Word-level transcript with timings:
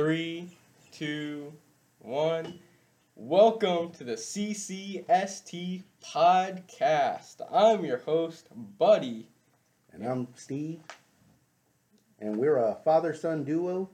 Three, 0.00 0.48
two, 0.92 1.52
one. 1.98 2.58
Welcome 3.16 3.90
to 3.90 4.02
the 4.02 4.14
CCST 4.14 5.82
podcast. 6.02 7.42
I'm 7.52 7.84
your 7.84 7.98
host, 7.98 8.48
Buddy. 8.78 9.28
And 9.92 10.02
I'm 10.02 10.28
Steve. 10.36 10.80
And 12.18 12.38
we're 12.38 12.56
a 12.56 12.78
father 12.82 13.12
son 13.12 13.44
duo. 13.44 13.90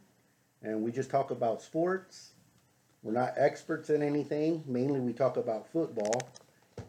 And 0.62 0.80
we 0.80 0.92
just 0.92 1.10
talk 1.10 1.32
about 1.32 1.60
sports. 1.60 2.34
We're 3.02 3.10
not 3.10 3.34
experts 3.36 3.90
in 3.90 4.00
anything. 4.00 4.62
Mainly, 4.64 5.00
we 5.00 5.12
talk 5.12 5.36
about 5.36 5.66
football. 5.72 6.22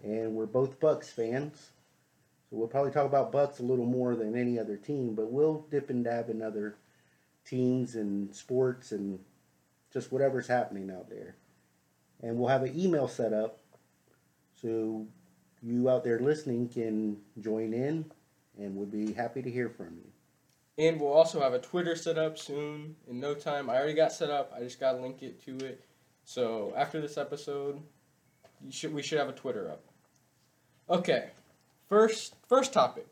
And 0.04 0.36
we're 0.36 0.46
both 0.46 0.80
Bucks 0.80 1.10
fans. 1.10 1.72
So 2.52 2.58
we'll 2.58 2.68
probably 2.68 2.92
talk 2.92 3.08
about 3.08 3.32
Bucks 3.32 3.58
a 3.58 3.64
little 3.64 3.88
more 3.88 4.16
than 4.16 4.38
any 4.38 4.60
other 4.60 4.78
team. 4.78 5.16
But 5.16 5.32
we'll 5.32 5.66
dip 5.72 5.90
and 5.90 6.04
dab 6.04 6.30
in 6.30 6.44
other 6.44 6.76
teams 7.48 7.96
and 7.96 8.34
sports 8.36 8.92
and 8.92 9.20
just 9.92 10.12
whatever's 10.12 10.48
happening 10.48 10.92
out 10.92 11.10
there. 11.10 11.36
And 12.22 12.38
we'll 12.38 12.50
have 12.50 12.64
an 12.64 12.78
email 12.78 13.08
set 13.08 13.34
up 13.34 13.60
so 14.62 15.06
you 15.62 15.90
out 15.90 16.04
there 16.04 16.20
listening 16.20 16.68
can 16.70 17.18
join 17.40 17.74
in 17.74 18.06
and 18.60 18.76
we'd 18.76 18.92
be 18.92 19.14
happy 19.14 19.42
to 19.42 19.52
hear 19.52 19.70
from 19.70 19.98
you. 19.98 20.84
And 20.84 21.00
we'll 21.00 21.14
also 21.14 21.42
have 21.42 21.54
a 21.54 21.60
Twitter 21.60 21.96
set 21.96 22.18
up 22.18 22.38
soon 22.38 22.96
in 23.10 23.20
no 23.20 23.34
time. 23.34 23.70
I 23.70 23.78
already 23.78 23.94
got 23.94 24.12
set 24.12 24.30
up. 24.30 24.54
I 24.56 24.60
just 24.60 24.80
got 24.80 24.94
to 24.94 25.02
link 25.02 25.24
it 25.24 25.44
to 25.46 25.58
it. 25.66 25.84
So 26.24 26.74
after 26.76 27.02
this 27.02 27.18
episode, 27.18 27.82
should 28.70 28.94
we 28.94 29.02
should 29.02 29.18
have 29.18 29.30
a 29.30 29.34
Twitter 29.34 29.72
up. 29.72 29.84
Okay. 30.90 31.30
First 31.90 32.36
first 32.48 32.74
topic. 32.74 33.08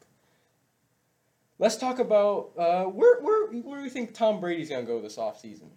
Let's 1.58 1.77
talk 1.77 2.00
about 2.00 2.52
uh, 2.58 2.84
where, 2.84 3.22
where 3.22 3.48
where 3.62 3.77
do 3.77 3.84
we 3.84 3.90
think 3.90 4.14
Tom 4.14 4.40
Brady's 4.41 4.70
gonna 4.70 4.84
go 4.84 5.02
this 5.02 5.16
offseason? 5.16 5.70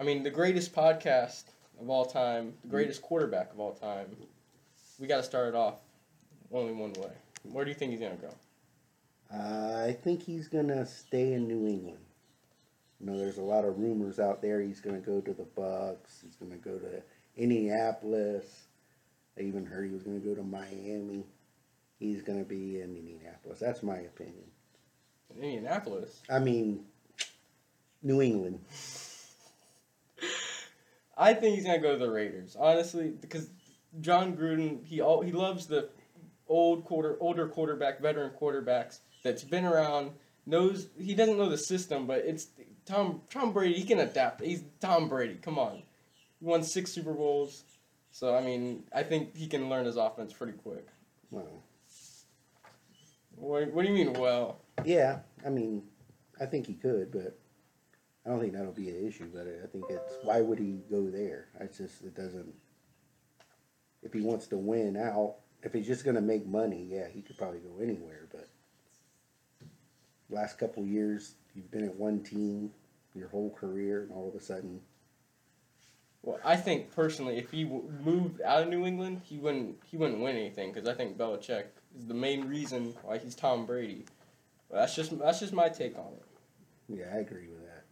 I 0.00 0.04
mean, 0.04 0.22
the 0.22 0.30
greatest 0.30 0.74
podcast 0.74 1.44
of 1.80 1.90
all 1.90 2.06
time, 2.06 2.54
the 2.62 2.68
greatest 2.68 3.02
quarterback 3.02 3.52
of 3.52 3.60
all 3.60 3.74
time. 3.74 4.06
We 4.98 5.06
got 5.06 5.18
to 5.18 5.22
start 5.22 5.48
it 5.48 5.54
off 5.54 5.80
only 6.52 6.72
one 6.72 6.92
way. 6.94 7.12
Where 7.42 7.64
do 7.64 7.70
you 7.70 7.76
think 7.76 7.92
he's 7.92 8.00
gonna 8.00 8.16
go? 8.16 8.34
Uh, 9.32 9.84
I 9.86 9.92
think 9.92 10.22
he's 10.22 10.48
going 10.48 10.68
to 10.68 10.86
stay 10.86 11.34
in 11.34 11.46
New 11.46 11.66
England. 11.66 11.98
You 12.98 13.06
know, 13.06 13.18
there's 13.18 13.38
a 13.38 13.42
lot 13.42 13.64
of 13.64 13.78
rumors 13.78 14.18
out 14.18 14.40
there 14.40 14.60
he's 14.60 14.80
going 14.80 15.00
to 15.00 15.06
go 15.06 15.20
to 15.20 15.34
the 15.34 15.44
Bucks. 15.44 16.20
He's 16.24 16.36
going 16.36 16.50
to 16.50 16.58
go 16.58 16.78
to 16.78 17.02
Indianapolis. 17.36 18.68
I 19.38 19.42
even 19.42 19.66
heard 19.66 19.86
he 19.86 19.92
was 19.92 20.02
going 20.02 20.20
to 20.20 20.26
go 20.26 20.34
to 20.34 20.42
Miami. 20.42 21.26
He's 21.98 22.22
going 22.22 22.38
to 22.38 22.44
be 22.44 22.80
in 22.80 22.96
Indianapolis. 22.96 23.58
That's 23.60 23.82
my 23.82 23.98
opinion. 23.98 24.46
Indianapolis. 25.42 26.20
I 26.30 26.38
mean, 26.38 26.84
New 28.02 28.20
England. 28.22 28.60
I 31.16 31.34
think 31.34 31.56
he's 31.56 31.64
gonna 31.64 31.80
go 31.80 31.92
to 31.92 31.98
the 31.98 32.10
Raiders, 32.10 32.56
honestly, 32.58 33.10
because 33.10 33.50
Jon 34.00 34.36
Gruden 34.36 34.84
he 34.84 35.00
all, 35.00 35.20
he 35.22 35.32
loves 35.32 35.66
the 35.66 35.88
old 36.48 36.84
quarter 36.84 37.16
older 37.20 37.48
quarterback, 37.48 38.00
veteran 38.00 38.30
quarterbacks 38.40 39.00
that's 39.24 39.44
been 39.44 39.64
around. 39.64 40.12
Knows 40.46 40.88
he 40.98 41.14
doesn't 41.14 41.36
know 41.36 41.50
the 41.50 41.58
system, 41.58 42.06
but 42.06 42.20
it's 42.20 42.46
Tom 42.86 43.22
Tom 43.30 43.52
Brady. 43.52 43.74
He 43.74 43.84
can 43.84 43.98
adapt. 43.98 44.40
He's 44.42 44.62
Tom 44.80 45.08
Brady. 45.08 45.34
Come 45.42 45.58
on, 45.58 45.82
he 46.40 46.46
won 46.46 46.62
six 46.62 46.92
Super 46.92 47.12
Bowls, 47.12 47.64
so 48.12 48.34
I 48.34 48.40
mean 48.40 48.84
I 48.94 49.02
think 49.02 49.36
he 49.36 49.46
can 49.46 49.68
learn 49.68 49.84
his 49.84 49.96
offense 49.96 50.32
pretty 50.32 50.54
quick. 50.54 50.86
Well, 51.30 51.62
What, 53.36 53.72
what 53.72 53.82
do 53.84 53.88
you 53.92 53.94
mean? 53.94 54.14
Well, 54.14 54.60
yeah, 54.84 55.18
I 55.46 55.50
mean, 55.50 55.82
I 56.40 56.46
think 56.46 56.66
he 56.66 56.74
could, 56.74 57.10
but 57.12 57.38
I 58.24 58.30
don't 58.30 58.40
think 58.40 58.52
that'll 58.52 58.72
be 58.72 58.90
an 58.90 59.06
issue. 59.06 59.30
But 59.32 59.46
I 59.46 59.66
think 59.66 59.84
it's 59.88 60.14
why 60.22 60.40
would 60.40 60.58
he 60.58 60.80
go 60.90 61.08
there? 61.10 61.48
I 61.60 61.64
just 61.66 62.02
it 62.02 62.14
doesn't. 62.14 62.54
If 64.02 64.12
he 64.12 64.20
wants 64.20 64.46
to 64.48 64.56
win 64.56 64.96
out, 64.96 65.36
if 65.62 65.72
he's 65.72 65.86
just 65.86 66.04
going 66.04 66.14
to 66.14 66.22
make 66.22 66.46
money, 66.46 66.86
yeah, 66.88 67.08
he 67.08 67.20
could 67.20 67.36
probably 67.36 67.60
go 67.60 67.82
anywhere. 67.82 68.28
But 68.30 68.48
last 70.30 70.58
couple 70.58 70.84
years, 70.84 71.34
you've 71.54 71.70
been 71.70 71.84
at 71.84 71.96
one 71.96 72.22
team 72.22 72.70
your 73.14 73.28
whole 73.28 73.50
career, 73.50 74.02
and 74.02 74.12
all 74.12 74.28
of 74.28 74.34
a 74.34 74.40
sudden, 74.40 74.80
well, 76.22 76.38
I 76.44 76.56
think 76.56 76.94
personally, 76.94 77.38
if 77.38 77.50
he 77.50 77.64
w- 77.64 77.90
moved 78.04 78.40
out 78.42 78.62
of 78.62 78.68
New 78.68 78.84
England, 78.84 79.22
he 79.24 79.38
wouldn't 79.38 79.76
he 79.84 79.96
wouldn't 79.96 80.20
win 80.20 80.36
anything 80.36 80.72
because 80.72 80.88
I 80.88 80.94
think 80.94 81.16
Belichick 81.16 81.64
is 81.96 82.06
the 82.06 82.14
main 82.14 82.46
reason 82.46 82.94
why 83.02 83.18
he's 83.18 83.34
Tom 83.34 83.66
Brady. 83.66 84.04
That's 84.70 84.94
just 84.94 85.18
that's 85.18 85.40
just 85.40 85.52
my 85.52 85.68
take 85.68 85.96
on 85.98 86.12
it. 86.12 86.98
yeah, 86.98 87.06
I 87.14 87.18
agree 87.18 87.48
with 87.48 87.62
that. 87.64 87.84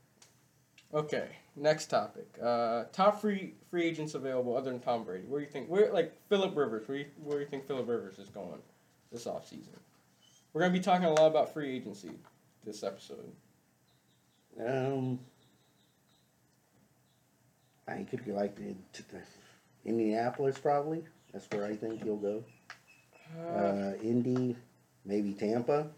Okay, 0.94 1.28
next 1.56 1.86
topic. 1.86 2.28
Uh, 2.42 2.84
top 2.92 3.20
free 3.20 3.54
free 3.70 3.84
agents 3.84 4.14
available 4.14 4.56
other 4.56 4.70
than 4.70 4.80
Tom 4.80 5.04
Brady. 5.04 5.24
Where 5.26 5.40
do 5.40 5.46
you 5.46 5.50
think? 5.52 5.68
Where 5.68 5.92
like 5.92 6.14
Philip 6.28 6.56
Rivers? 6.56 6.86
Where 6.88 6.98
do 6.98 7.04
you, 7.04 7.10
where 7.22 7.38
do 7.38 7.44
you 7.44 7.50
think 7.50 7.66
Philip 7.66 7.88
Rivers 7.88 8.18
is 8.18 8.28
going 8.28 8.60
this 9.10 9.24
offseason? 9.24 9.78
We're 10.52 10.60
gonna 10.62 10.72
be 10.72 10.80
talking 10.80 11.06
a 11.06 11.12
lot 11.12 11.26
about 11.26 11.52
free 11.52 11.76
agency 11.76 12.10
this 12.64 12.82
episode. 12.82 13.32
Um, 14.64 15.18
I 17.88 18.02
could 18.04 18.24
be 18.24 18.32
like 18.32 18.56
the, 18.56 18.74
to 18.94 19.08
the 19.10 19.20
Indianapolis 19.84 20.58
probably. 20.58 21.04
That's 21.32 21.46
where 21.50 21.64
I 21.66 21.74
think 21.76 22.02
he'll 22.02 22.16
go. 22.16 22.44
Uh, 23.38 23.42
Uh, 23.42 23.92
Indy, 24.02 24.56
maybe 25.04 25.34
Tampa. 25.34 25.88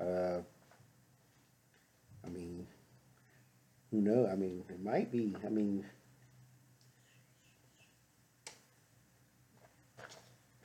Uh, 0.00 0.40
I 2.24 2.28
mean, 2.30 2.66
who 3.90 4.00
knows? 4.00 4.28
I 4.32 4.36
mean, 4.36 4.64
it 4.68 4.82
might 4.82 5.10
be. 5.12 5.36
I 5.44 5.48
mean, 5.50 5.84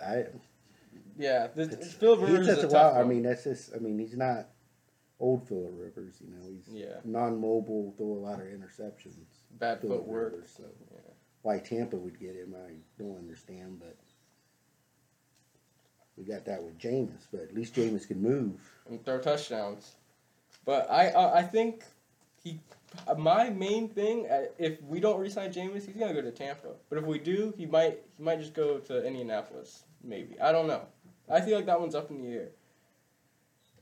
I. 0.03 0.25
yeah, 1.18 1.47
this, 1.53 1.69
It's, 1.69 1.94
Philip 1.94 2.19
he 2.19 2.25
Rivers 2.25 2.47
is 2.47 2.59
took 2.62 2.72
a 2.72 2.74
while. 2.74 2.95
I 2.95 3.03
mean, 3.03 3.24
that's 3.24 3.44
just. 3.44 3.75
I 3.75 3.79
mean, 3.79 4.00
he's 4.00 4.16
not 4.16 4.47
old 5.19 5.47
Philip 5.47 5.72
Rivers. 5.75 6.22
You 6.22 6.34
know, 6.34 6.47
he's 6.47 6.68
Yeah. 6.74 7.00
non-mobile, 7.03 7.94
throw 7.97 8.07
a 8.13 8.22
lot 8.24 8.40
of 8.40 8.47
interceptions. 8.47 9.25
Bad 9.51 9.81
Philip 9.81 10.00
footwork. 10.06 10.34
Rivers, 10.34 10.53
so 10.56 10.63
Yeah. 10.94 11.00
why 11.41 11.59
Tampa 11.59 11.97
would 11.97 12.19
get 12.19 12.35
him, 12.35 12.56
I 12.56 12.75
don't 12.97 13.18
understand. 13.18 13.79
But 13.79 13.97
we 16.18 16.24
got 16.24 16.45
that 16.45 16.63
with 16.63 16.78
Jameis. 16.78 17.28
But 17.31 17.41
at 17.41 17.53
least 17.53 17.74
Jameis 17.75 18.07
can 18.07 18.22
move. 18.22 18.62
And 18.90 19.03
throw 19.06 19.19
touchdowns. 19.19 19.96
But 20.66 20.90
I 20.90 21.09
I, 21.09 21.40
I 21.40 21.44
think 21.44 21.84
he 22.44 22.59
my 23.18 23.50
main 23.50 23.90
thing 23.90 24.28
uh, 24.29 24.46
if 24.57 24.81
we 24.84 25.00
don't 25.00 25.19
resign 25.19 25.51
Jameis, 25.51 25.85
he's 25.85 25.96
gonna 25.96 26.13
go 26.13 26.22
to 26.22 26.31
Tampa. 26.31 26.69
But 26.90 27.00
if 27.00 27.06
we 27.06 27.19
do, 27.19 27.53
he 27.57 27.66
might 27.66 28.00
he 28.18 28.24
might 28.24 28.40
just 28.40 28.53
go 28.53 28.79
to 28.79 29.06
Indianapolis. 29.06 29.84
Maybe 30.03 30.40
I 30.40 30.51
don't 30.51 30.68
know. 30.68 30.81
I 31.29 31.41
feel 31.41 31.56
like 31.56 31.66
that 31.66 31.79
one's 31.79 31.95
up 31.95 32.09
in 32.09 32.22
the 32.22 32.38
air. 32.38 32.50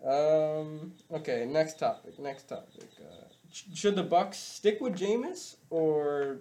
Um. 0.06 0.94
Okay. 1.12 1.46
Next 1.46 1.80
topic. 1.80 2.20
Next 2.20 2.50
topic. 2.50 2.84
Uh, 3.00 3.26
sh- 3.52 3.64
should 3.74 3.96
the 3.96 4.04
Bucks 4.04 4.38
stick 4.38 4.82
with 4.82 4.98
Jameis 4.98 5.56
or 5.70 6.38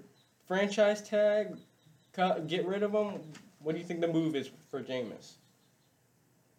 franchise 0.49 1.03
tag? 1.03 1.57
Cut, 2.13 2.47
get 2.47 2.67
rid 2.67 2.83
of 2.83 2.93
him. 2.93 3.21
What 3.61 3.73
do 3.73 3.79
you 3.79 3.87
think 3.87 4.01
the 4.01 4.09
move 4.09 4.37
is 4.37 4.51
for 4.71 4.83
Jameis? 4.83 5.35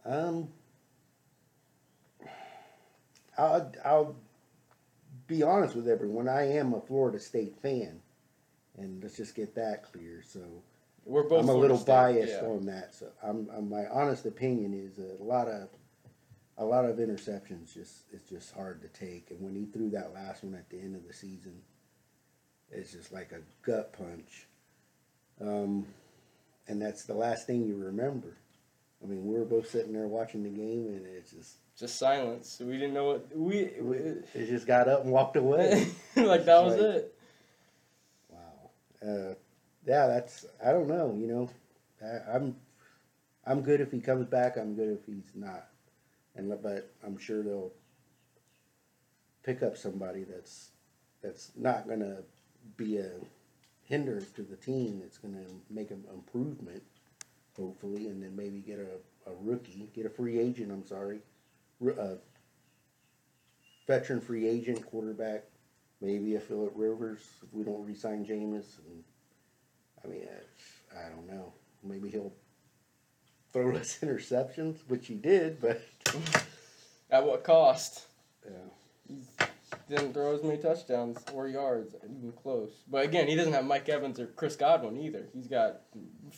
Um, 0.06 0.47
I'll, 3.38 3.71
I'll 3.83 4.16
be 5.27 5.44
honest 5.44 5.75
with 5.75 5.88
everyone. 5.88 6.27
I 6.27 6.57
am 6.57 6.73
a 6.73 6.81
Florida 6.81 7.19
State 7.19 7.57
fan, 7.61 7.99
and 8.77 9.01
let's 9.01 9.17
just 9.17 9.35
get 9.35 9.55
that 9.55 9.83
clear. 9.83 10.23
So 10.25 10.41
We're 11.05 11.23
both. 11.23 11.44
I'm 11.44 11.49
a 11.49 11.53
little 11.53 11.77
State, 11.77 11.88
biased 11.88 12.41
yeah. 12.41 12.47
on 12.47 12.66
that. 12.66 12.94
So 12.94 13.07
I'm, 13.23 13.49
I'm 13.55 13.69
my 13.69 13.85
honest 13.88 14.25
opinion 14.25 14.73
is 14.73 14.99
a 14.99 15.21
lot 15.23 15.47
of 15.47 15.69
a 16.57 16.66
lot 16.66 16.85
of 16.85 16.97
interceptions 16.97 17.73
just 17.73 18.03
it's 18.11 18.29
just 18.29 18.53
hard 18.53 18.81
to 18.81 18.88
take. 18.88 19.31
And 19.31 19.41
when 19.41 19.55
he 19.55 19.65
threw 19.65 19.89
that 19.91 20.13
last 20.13 20.44
one 20.44 20.55
at 20.55 20.69
the 20.69 20.79
end 20.79 20.95
of 20.95 21.07
the 21.07 21.13
season, 21.13 21.61
it's 22.71 22.91
just 22.91 23.12
like 23.12 23.31
a 23.31 23.41
gut 23.65 23.94
punch. 23.94 24.47
Um, 25.41 25.88
and 26.68 26.81
that's 26.81 27.03
the 27.03 27.15
last 27.15 27.47
thing 27.47 27.65
you 27.65 27.75
remember. 27.75 28.38
I 29.03 29.07
mean, 29.07 29.25
we 29.25 29.38
were 29.38 29.45
both 29.45 29.69
sitting 29.69 29.91
there 29.91 30.07
watching 30.07 30.44
the 30.44 30.50
game, 30.50 30.88
and 30.88 31.06
it's 31.06 31.31
just 31.31 31.57
just 31.80 31.98
silence. 31.98 32.62
We 32.64 32.74
didn't 32.74 32.94
know 32.94 33.06
what 33.06 33.36
we. 33.36 33.72
we, 33.81 33.98
it 33.98 34.48
just 34.50 34.68
got 34.68 34.88
up 34.88 35.04
and 35.04 35.12
walked 35.12 35.36
away. 35.38 35.88
like 36.16 36.46
that 36.46 36.64
was 36.64 36.74
Like- 36.75 36.81
it. 36.81 37.16
Wow. 38.30 38.70
Uh, 39.06 39.34
yeah, 39.86 40.08
that's 40.08 40.46
I 40.64 40.72
don't 40.72 40.88
know. 40.88 41.16
You 41.18 41.28
know, 41.28 41.50
I, 42.02 42.36
I'm 42.36 42.56
I'm 43.46 43.62
good 43.62 43.81
if 43.81 43.92
he 43.92 44.00
comes 44.00 44.25
back. 44.28 44.58
I'm 44.58 44.75
good 44.75 44.90
if 44.90 45.06
he's 45.06 45.31
not. 45.36 45.68
And 46.36 46.50
but 46.62 46.92
I'm 47.06 47.18
sure 47.18 47.44
they'll 47.44 47.72
pick 49.44 49.62
up 49.62 49.78
somebody 49.78 50.24
that's 50.24 50.70
that's 51.22 51.52
not 51.56 51.88
gonna 51.88 52.18
be 52.78 52.98
a 52.98 53.12
hindrance 53.84 54.30
to 54.31 54.42
the 54.44 54.56
team. 54.56 55.02
It's 55.04 55.18
gonna 55.18 55.44
make 55.70 55.92
an 55.92 56.04
improvement, 56.14 56.84
hopefully, 57.58 58.08
and 58.08 58.24
then 58.24 58.36
maybe 58.36 58.60
get 58.60 58.80
a, 58.80 59.30
a 59.30 59.34
rookie, 59.42 59.90
get 59.94 60.06
a 60.06 60.10
free 60.10 60.40
agent. 60.40 60.72
I'm 60.72 60.86
sorry, 60.86 61.20
A 61.91 62.01
uh, 62.01 62.15
veteran 63.88 64.21
free 64.21 64.47
agent 64.47 64.85
quarterback 64.85 65.44
maybe 66.03 66.35
a 66.35 66.39
Philip 66.39 66.74
Rivers 66.75 67.21
if 67.41 67.53
we 67.53 67.63
don't 67.63 67.85
resign 67.85 68.25
Jameis. 68.25 68.77
And 68.85 69.03
I 70.03 70.07
mean, 70.07 70.24
it's, 70.24 70.97
I 70.97 71.09
don't 71.09 71.27
know. 71.27 71.53
Maybe 71.83 72.09
he'll 72.09 72.33
throw 73.51 73.68
less 73.74 74.00
interceptions, 74.00 74.80
which 74.88 75.07
he 75.07 75.15
did, 75.15 75.59
but 75.62 75.81
At 77.09 77.25
what 77.25 77.44
cost? 77.44 78.07
yeah. 78.44 79.47
Didn't 79.89 80.13
throw 80.13 80.33
as 80.33 80.44
many 80.44 80.57
touchdowns 80.57 81.19
or 81.33 81.47
yards, 81.47 81.95
even 82.03 82.31
close. 82.31 82.71
But 82.89 83.06
again, 83.06 83.27
he 83.27 83.36
doesn't 83.36 83.53
have 83.53 83.65
Mike 83.65 83.89
Evans 83.89 84.19
or 84.19 84.27
Chris 84.27 84.56
Godwin 84.56 84.97
either. 84.97 85.27
He's 85.33 85.47
got 85.47 85.81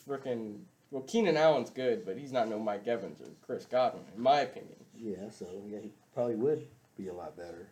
freaking. 0.08 0.60
Well, 0.92 1.04
Keenan 1.04 1.38
Allen's 1.38 1.70
good, 1.70 2.06
but 2.06 2.18
he's 2.18 2.32
not 2.32 2.50
no 2.50 2.60
Mike 2.60 2.88
Evans 2.88 3.22
or 3.22 3.28
Chris 3.46 3.66
Godwin, 3.66 4.04
in 4.16 4.22
my 4.22 4.42
opinion. 4.42 4.76
Yeah, 4.98 5.30
so 5.30 5.46
yeah, 5.68 5.80
he 5.80 5.92
probably 6.14 6.36
would 6.36 6.68
be 6.98 7.08
a 7.08 7.14
lot 7.14 7.36
better. 7.38 7.70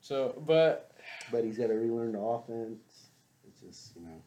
So, 0.00 0.40
but 0.46 0.92
But 1.32 1.44
he's 1.44 1.58
got 1.58 1.68
to 1.68 1.74
relearn 1.74 2.12
the 2.12 2.20
offense. 2.20 3.08
It's 3.46 3.60
just, 3.60 3.96
you 3.96 4.02
know, 4.02 4.22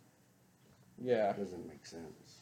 yeah, 1.02 1.30
it 1.32 1.38
doesn't 1.38 1.68
make 1.68 1.86
sense. 1.86 2.40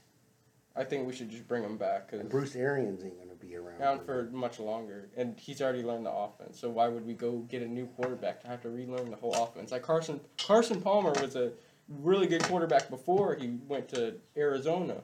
I 0.76 0.84
think 0.84 1.08
we 1.08 1.14
should 1.14 1.30
just 1.30 1.48
bring 1.48 1.64
him 1.64 1.76
back 1.78 2.10
And 2.12 2.22
because 2.22 2.32
Bruce 2.32 2.56
Arians 2.56 3.04
ain't 3.04 3.18
going 3.18 3.30
to 3.30 3.36
be 3.36 3.56
around. 3.56 4.06
for 4.06 4.30
much 4.32 4.60
longer, 4.60 5.10
and 5.18 5.38
he's 5.40 5.60
already 5.62 5.82
learned 5.82 6.06
the 6.06 6.12
offense. 6.12 6.60
So 6.60 6.70
why 6.70 6.88
would 6.88 7.06
we 7.06 7.14
go 7.16 7.40
get 7.50 7.64
a 7.64 7.68
new 7.68 7.88
quarterback 7.88 8.42
to 8.42 8.48
have 8.48 8.62
to 8.62 8.70
relearn 8.70 9.10
the 9.10 9.18
whole 9.18 9.34
offense? 9.34 9.72
Like 9.72 9.82
Carson 9.82 10.20
Carson 10.38 10.80
Palmer 10.80 11.14
was 11.20 11.36
a 11.36 11.52
really 11.90 12.28
good 12.28 12.44
quarterback 12.44 12.90
before 12.92 13.34
he 13.36 13.58
went 13.68 13.90
to 13.90 14.16
Arizona, 14.36 15.02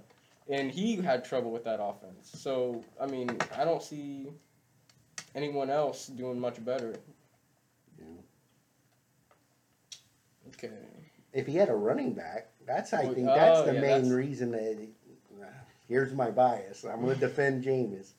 and 0.47 0.69
he 0.71 0.97
had 0.97 1.25
trouble 1.25 1.49
with 1.51 1.63
that 1.63 1.79
offense. 1.81 2.29
So 2.35 2.83
I 3.01 3.07
mean, 3.07 3.35
I 3.57 3.65
don't 3.65 3.81
see 3.81 4.27
anyone 5.35 5.69
else 5.69 6.07
doing 6.07 6.39
much 6.39 6.63
better. 6.63 6.95
know. 7.99 8.05
Okay. 10.49 10.69
If 11.33 11.47
he 11.47 11.55
had 11.55 11.69
a 11.69 11.75
running 11.75 12.13
back, 12.13 12.49
that's 12.65 12.93
I 12.93 13.03
Oh, 13.03 13.13
think 13.13 13.27
that's 13.27 13.59
oh, 13.59 13.65
the 13.65 13.73
yeah, 13.75 13.81
main 13.81 13.89
that's- 14.03 14.11
reason 14.11 14.51
that. 14.51 14.77
He, 14.79 14.89
here's 15.87 16.13
my 16.13 16.31
bias. 16.31 16.83
I'm 16.85 17.01
going 17.01 17.15
to 17.15 17.19
defend 17.19 17.63
Jameis. 17.63 18.11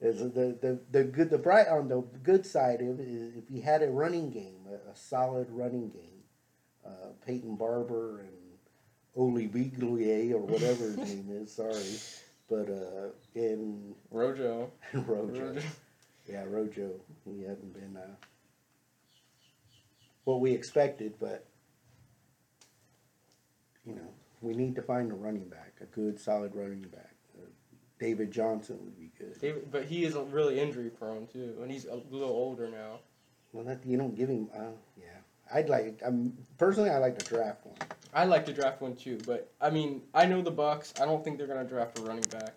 Is 0.00 0.20
the, 0.20 0.56
the 0.60 0.78
the 0.92 1.02
good 1.02 1.28
the 1.28 1.38
bright 1.38 1.66
on 1.66 1.88
the 1.88 2.02
good 2.22 2.46
side 2.46 2.80
of 2.82 3.00
it 3.00 3.08
is 3.08 3.34
if 3.36 3.48
he 3.48 3.60
had 3.60 3.82
a 3.82 3.88
running 3.88 4.30
game, 4.30 4.60
a, 4.70 4.90
a 4.90 4.94
solid 4.94 5.48
running 5.50 5.88
game, 5.90 6.22
uh, 6.86 7.08
Peyton 7.26 7.56
Barber 7.56 8.20
and 8.20 8.28
Oli 9.16 9.48
Biglier 9.48 10.34
or 10.34 10.38
whatever 10.38 10.84
his 10.84 10.96
name 10.98 11.26
is. 11.30 11.50
Sorry, 11.52 11.98
but 12.48 12.70
uh, 12.72 13.08
in 13.34 13.92
Rojo. 14.12 14.70
Rojo. 14.94 15.56
Yeah, 16.28 16.44
Rojo. 16.46 16.92
He 17.24 17.42
hadn't 17.42 17.72
been 17.72 17.96
uh, 17.96 18.14
what 20.24 20.40
we 20.40 20.52
expected, 20.52 21.14
but 21.18 21.46
you 23.86 23.94
know, 23.94 24.08
we 24.42 24.54
need 24.54 24.74
to 24.76 24.82
find 24.82 25.10
a 25.10 25.14
running 25.14 25.48
back, 25.48 25.72
a 25.80 25.86
good, 25.86 26.20
solid 26.20 26.54
running 26.54 26.82
back. 26.82 27.14
Uh, 27.38 27.46
David 27.98 28.30
Johnson 28.30 28.78
would 28.82 28.98
be 28.98 29.10
good. 29.18 29.40
David, 29.40 29.70
but 29.70 29.84
he 29.86 30.04
is 30.04 30.14
really 30.14 30.60
injury 30.60 30.90
prone 30.90 31.26
too, 31.26 31.56
and 31.62 31.70
he's 31.70 31.86
a 31.86 31.94
little 32.10 32.28
older 32.28 32.68
now. 32.68 33.00
Well, 33.52 33.64
that 33.64 33.84
you 33.86 33.96
don't 33.96 34.14
give 34.14 34.28
him. 34.28 34.50
Uh, 34.54 34.72
yeah, 34.98 35.06
I'd 35.52 35.70
like. 35.70 36.02
I'm 36.04 36.36
personally, 36.58 36.90
I 36.90 36.98
like 36.98 37.18
to 37.18 37.24
draft 37.24 37.64
one. 37.64 37.76
I 38.12 38.24
like 38.24 38.44
to 38.46 38.52
draft 38.52 38.82
one 38.82 38.94
too, 38.94 39.18
but 39.26 39.50
I 39.60 39.70
mean, 39.70 40.02
I 40.12 40.26
know 40.26 40.42
the 40.42 40.50
Bucks. 40.50 40.92
I 41.00 41.06
don't 41.06 41.24
think 41.24 41.38
they're 41.38 41.46
gonna 41.46 41.64
draft 41.64 41.98
a 41.98 42.02
running 42.02 42.24
back. 42.30 42.54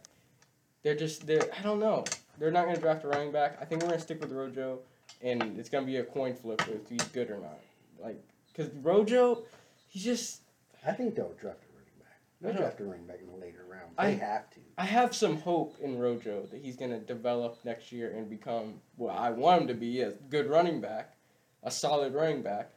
They're 0.83 0.95
just 0.95 1.25
they're 1.25 1.47
I 1.57 1.61
don't 1.61 1.79
know. 1.79 2.03
They're 2.41 2.49
not 2.49 2.65
gonna 2.65 2.79
draft 2.79 3.03
a 3.03 3.07
running 3.07 3.31
back. 3.31 3.59
I 3.61 3.65
think 3.65 3.83
we're 3.83 3.89
gonna 3.89 4.01
stick 4.01 4.19
with 4.19 4.31
Rojo, 4.31 4.79
and 5.21 5.59
it's 5.59 5.69
gonna 5.69 5.85
be 5.85 5.97
a 5.97 6.03
coin 6.03 6.33
flip 6.33 6.59
if 6.67 6.89
he's 6.89 7.07
good 7.09 7.29
or 7.29 7.37
not. 7.37 7.59
Like, 7.99 8.17
cause 8.57 8.67
Rojo, 8.81 9.43
he's 9.87 10.03
just 10.03 10.41
I 10.83 10.91
think 10.93 11.13
they'll 11.13 11.33
draft 11.39 11.59
a 11.63 11.69
running 11.77 11.99
back. 11.99 12.17
They'll 12.41 12.53
draft 12.53 12.79
a 12.79 12.83
running 12.85 13.05
back 13.05 13.19
in 13.21 13.27
the 13.27 13.35
later 13.37 13.63
round. 13.69 13.91
I- 13.95 14.07
They 14.07 14.15
have 14.17 14.49
to. 14.49 14.59
I 14.75 14.85
have 14.85 15.13
some 15.15 15.37
hope 15.37 15.75
in 15.81 15.99
Rojo 15.99 16.47
that 16.47 16.59
he's 16.59 16.75
gonna 16.75 16.97
develop 16.99 17.59
next 17.63 17.91
year 17.91 18.09
and 18.17 18.27
become 18.27 18.81
what 18.95 19.15
I 19.15 19.29
want 19.29 19.61
him 19.61 19.67
to 19.67 19.75
be 19.75 20.01
a 20.01 20.09
good 20.09 20.47
running 20.49 20.81
back, 20.81 21.13
a 21.61 21.69
solid 21.69 22.15
running 22.15 22.41
back. 22.41 22.71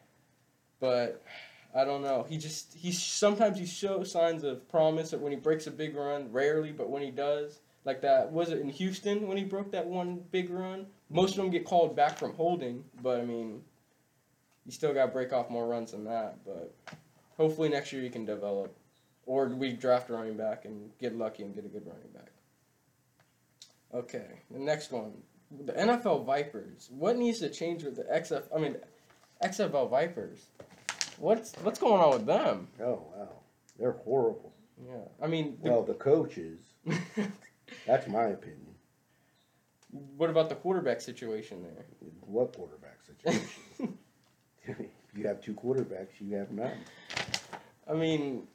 But 0.79 1.25
I 1.75 1.85
don't 1.87 2.03
know. 2.03 2.25
He 2.29 2.37
just 2.37 2.75
he 2.75 2.93
sometimes 2.93 3.57
he 3.59 3.65
shows 3.65 4.13
signs 4.13 4.45
of 4.45 4.69
promise 4.69 5.13
that 5.13 5.21
when 5.21 5.33
he 5.33 5.39
breaks 5.39 5.67
a 5.67 5.71
big 5.71 5.97
run. 5.97 6.31
Rarely, 6.31 6.71
but 6.71 6.91
when 6.91 7.01
he 7.01 7.11
does, 7.11 7.61
like 7.85 8.01
that 8.03 8.31
was 8.33 8.51
it 8.51 8.61
in 8.61 8.69
Houston 8.69 9.27
when 9.29 9.37
he 9.37 9.45
broke 9.45 9.71
that 9.73 9.87
one 9.87 10.23
big 10.31 10.51
run. 10.51 10.87
Most 11.11 11.31
of 11.33 11.37
them 11.37 11.51
get 11.51 11.65
called 11.65 11.95
back 11.95 12.19
from 12.19 12.35
holding, 12.35 12.85
but 13.03 13.21
I 13.21 13.25
mean, 13.25 13.61
you 14.65 14.73
still 14.73 14.95
got 14.95 15.07
to 15.07 15.13
break 15.13 15.33
off 15.33 15.51
more 15.51 15.67
runs 15.67 15.93
than 15.93 16.05
that. 16.05 16.39
But 16.45 16.75
hopefully 17.37 17.69
next 17.69 17.93
year 17.93 18.03
he 18.03 18.09
can 18.11 18.25
develop. 18.25 18.75
Or 19.27 19.47
we 19.49 19.73
draft 19.73 20.11
a 20.11 20.15
running 20.15 20.37
back 20.37 20.65
and 20.65 20.91
get 21.01 21.17
lucky 21.17 21.43
and 21.45 21.55
get 21.55 21.65
a 21.65 21.69
good 21.69 21.87
running 21.87 22.09
back. 22.15 22.31
Okay, 23.95 24.41
the 24.51 24.59
next 24.59 24.91
one. 24.93 25.13
The 25.65 25.73
NFL 25.73 26.25
Vipers. 26.27 26.89
What 26.91 27.17
needs 27.17 27.39
to 27.41 27.49
change 27.49 27.85
with 27.85 27.97
the 27.97 28.03
XF 28.05 28.43
I 28.55 28.59
mean 28.59 28.77
XFL 29.43 29.89
Vipers? 29.89 30.47
What's 31.19 31.55
what's 31.63 31.79
going 31.79 32.01
on 32.03 32.11
with 32.13 32.27
them? 32.27 32.69
Oh 32.83 33.05
wow, 33.17 33.29
they're 33.79 33.93
horrible. 33.93 34.53
Yeah. 34.85 34.97
I 35.23 35.27
mean 35.29 35.59
the- 35.63 35.71
Well, 35.71 35.83
the 35.85 35.95
coaches. 35.95 36.59
That's 37.87 38.07
my 38.09 38.25
opinion. 38.25 38.75
what 39.91 40.31
about 40.31 40.49
the 40.49 40.55
quarterback 40.57 41.01
situation 41.01 41.63
there? 41.63 41.87
What 42.21 42.55
quarterback 42.55 42.99
situation? 43.05 43.99
you 45.17 45.27
have 45.27 45.41
two 45.41 45.55
quarterbacks, 45.55 46.09
you 46.21 46.35
have 46.37 46.51
none. 46.51 46.79
I 47.89 47.93
mean, 47.95 48.49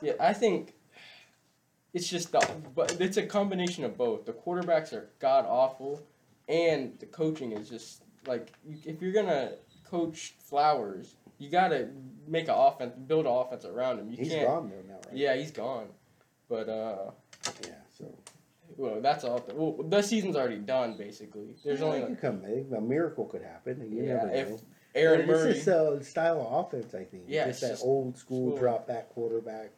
yeah, 0.00 0.14
I 0.18 0.32
think 0.32 0.74
it's 1.92 2.08
just 2.08 2.32
the, 2.32 2.40
but 2.74 3.00
it's 3.00 3.16
a 3.16 3.26
combination 3.26 3.84
of 3.84 3.96
both. 3.96 4.24
The 4.24 4.32
quarterbacks 4.32 4.92
are 4.92 5.10
god 5.20 5.44
awful, 5.46 6.02
and 6.48 6.98
the 6.98 7.06
coaching 7.06 7.52
is 7.52 7.68
just 7.68 8.02
like 8.26 8.52
if 8.84 9.00
you're 9.02 9.12
gonna 9.12 9.52
coach 9.84 10.34
Flowers, 10.40 11.16
you 11.38 11.50
gotta 11.50 11.88
make 12.26 12.48
an 12.48 12.54
offense, 12.54 12.94
build 13.06 13.26
an 13.26 13.32
offense 13.32 13.64
around 13.64 13.98
him. 13.98 14.10
You 14.10 14.16
He's 14.16 14.30
can't. 14.30 14.46
gone 14.46 14.70
though 14.70 14.92
now, 14.92 15.00
right? 15.06 15.16
Yeah, 15.16 15.36
he's 15.36 15.50
gone. 15.50 15.88
But 16.48 16.68
uh, 16.68 17.10
Yeah. 17.62 17.74
Well, 18.82 19.00
that's 19.00 19.22
all. 19.22 19.40
Well, 19.54 19.88
the 19.88 20.02
season's 20.02 20.34
already 20.34 20.56
done 20.58 20.96
basically. 20.96 21.54
There's 21.64 21.78
yeah, 21.78 21.86
only 21.86 22.00
like, 22.00 22.20
come. 22.20 22.42
A 22.44 22.80
miracle 22.80 23.26
could 23.26 23.42
happen. 23.42 23.80
You 23.92 24.02
Yeah, 24.02 24.14
never 24.14 24.30
if 24.32 24.48
know. 24.48 24.60
Aaron 24.96 25.20
But 25.20 25.26
Murray. 25.28 25.50
It's 25.52 25.64
just 25.64 25.68
a 25.68 26.02
style 26.02 26.40
of 26.40 26.66
offense, 26.66 26.92
I 26.92 27.04
think. 27.04 27.26
Yeah, 27.28 27.46
just 27.46 27.50
it's 27.50 27.60
that 27.60 27.68
just 27.74 27.84
old 27.84 28.18
school 28.18 28.48
school. 28.48 28.58
drop 28.58 28.88
back 28.88 29.08
quarterback. 29.10 29.70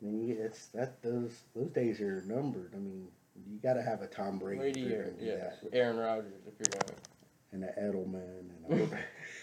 I 0.00 0.04
mean, 0.04 0.36
it's 0.38 0.66
that 0.68 1.02
those 1.02 1.32
those 1.56 1.70
days 1.70 2.00
are 2.00 2.22
numbered. 2.26 2.74
I 2.76 2.78
mean, 2.78 3.08
you 3.50 3.58
got 3.60 3.74
to 3.74 3.82
have 3.82 4.02
a 4.02 4.06
Tom 4.06 4.38
Brady, 4.38 4.60
Brady 4.60 4.80
if 4.82 4.88
you're 4.88 5.00
or 5.00 5.04
gonna 5.06 5.16
do 5.18 5.24
yeah, 5.26 5.34
that, 5.36 5.58
Aaron 5.72 5.96
Rodgers 5.96 6.32
if 6.46 6.54
you're 6.60 6.80
gonna. 6.80 6.94
and 7.50 7.64
an 7.64 7.72
Edelman 7.76 8.70
and 8.70 8.92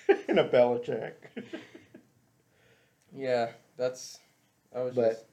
a 0.10 0.20
and 0.30 0.40
a 0.40 0.48
Belichick. 0.48 1.14
Yeah, 3.14 3.50
that's. 3.78 4.20
I 4.74 4.84
was 4.84 4.96
But- 4.96 5.12
just. 5.12 5.26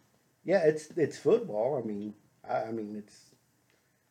yeah, 0.44 0.64
it's 0.64 0.90
it's 0.96 1.16
football. 1.16 1.80
I 1.82 1.86
mean, 1.86 2.14
I, 2.48 2.64
I 2.64 2.72
mean 2.72 2.96
it's 2.96 3.31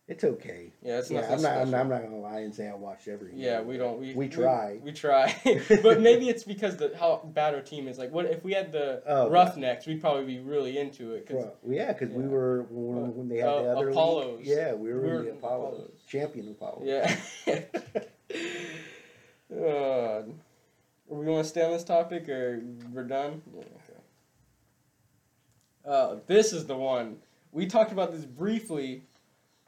it's 0.08 0.24
okay. 0.24 0.74
Yeah, 0.82 0.98
it's 1.00 1.10
Yeah, 1.10 1.22
nothing 1.22 1.36
I'm 1.36 1.42
not, 1.42 1.52
I'm 1.52 1.56
special. 1.68 1.72
not. 1.72 1.80
I'm 1.82 1.90
not 1.90 2.02
gonna 2.04 2.20
lie 2.20 2.40
and 2.40 2.54
say 2.54 2.68
I 2.68 2.74
watched 2.76 3.08
every. 3.08 3.32
Yeah, 3.36 3.60
game. 3.60 3.68
we 3.68 3.78
don't. 3.78 4.00
We 4.00 4.14
We 4.14 4.28
try. 4.28 4.80
We, 4.84 4.92
try, 4.92 5.34
but 5.84 6.02
maybe 6.02 6.28
it's 6.28 6.44
because 6.44 6.76
the 6.78 6.92
how 7.00 7.22
bad 7.34 7.54
our 7.56 7.62
team 7.62 7.88
is. 7.88 7.98
Like, 7.98 8.12
what 8.12 8.26
if 8.26 8.44
we 8.44 8.52
had 8.54 8.72
the 8.72 9.02
Oh, 9.06 9.30
Roughnecks? 9.30 9.86
We'd 9.86 10.02
probably 10.02 10.26
be 10.26 10.40
really 10.40 10.78
into 10.78 11.14
it. 11.14 11.28
Cause 11.28 11.36
Well, 11.38 11.56
yeah, 11.66 11.94
because 11.94 12.10
we 12.10 12.24
Yeah. 12.24 12.30
were 12.30 12.64
when, 12.70 13.16
when 13.16 13.30
they 13.30 13.38
had 13.38 13.48
Uh, 13.50 13.62
the 13.64 13.70
other 13.72 13.80
league- 13.86 13.92
Apollos. 13.92 14.42
Yeah, 14.44 14.74
we 14.74 14.92
were, 14.94 15.02
We 15.02 15.08
were 15.08 15.20
in 15.20 15.26
the 15.26 15.32
Apollos, 15.32 15.74
Apollos. 15.76 15.92
champion 16.08 16.50
Apollos. 16.50 16.84
yeah. 16.86 17.16
uh, 19.56 20.24
are 20.24 20.26
we 21.10 21.26
want 21.26 21.44
to 21.44 21.50
stay 21.50 21.64
on 21.64 21.72
this 21.72 21.84
topic 21.84 22.28
or 22.30 22.62
we're 22.94 23.04
done? 23.04 23.42
Yeah, 23.54 23.60
okay. 23.62 24.00
Uh, 25.86 26.16
this 26.28 26.54
is 26.54 26.66
the 26.68 26.76
one 26.76 27.18
we 27.52 27.66
talked 27.66 27.92
about 27.92 28.12
this 28.14 28.24
briefly 28.26 29.04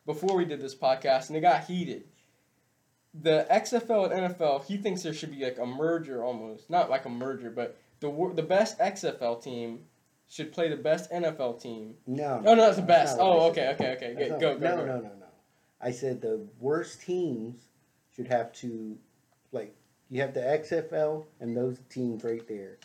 before 0.06 0.36
we 0.36 0.46
did 0.46 0.62
this 0.62 0.76
podcast, 0.76 1.28
and 1.28 1.38
it 1.38 1.42
got 1.42 1.66
heated. 1.66 2.04
The 3.14 3.46
XFL 3.52 4.12
and 4.12 4.36
NFL, 4.36 4.66
he 4.66 4.78
thinks 4.78 5.04
there 5.04 5.14
should 5.14 5.32
be 5.32 5.44
like 5.44 5.60
a 5.60 5.66
merger 5.66 6.24
almost, 6.24 6.70
not 6.70 6.90
like 6.90 7.06
a 7.06 7.10
merger, 7.10 7.52
but 7.52 7.78
the 8.00 8.32
the 8.36 8.44
best 8.44 8.80
XFL 8.80 9.42
team 9.42 9.86
should 10.28 10.52
play 10.52 10.68
the 10.68 10.76
best 10.76 11.12
NFL 11.12 11.62
team. 11.62 11.96
No, 12.08 12.40
oh, 12.40 12.42
No, 12.42 12.56
no, 12.56 12.62
that's 12.66 12.78
the 12.78 12.82
best. 12.84 13.18
Oh, 13.20 13.50
okay, 13.50 13.70
okay, 13.74 13.94
okay. 13.94 14.16
Go, 14.18 14.40
go, 14.40 14.58
go. 14.58 14.68
no, 14.68 14.76
go. 14.78 14.86
no, 14.86 14.96
no, 14.96 15.02
no. 15.02 15.26
I 15.80 15.92
said 15.92 16.22
the 16.22 16.48
worst 16.60 17.02
teams 17.02 17.60
should 18.16 18.28
have 18.28 18.52
to, 18.54 18.98
like, 19.52 19.76
you 20.10 20.22
have 20.22 20.34
the 20.34 20.42
XFL 20.42 21.26
and 21.40 21.56
those 21.56 21.80
teams 21.90 22.24
right 22.24 22.48
there, 22.48 22.78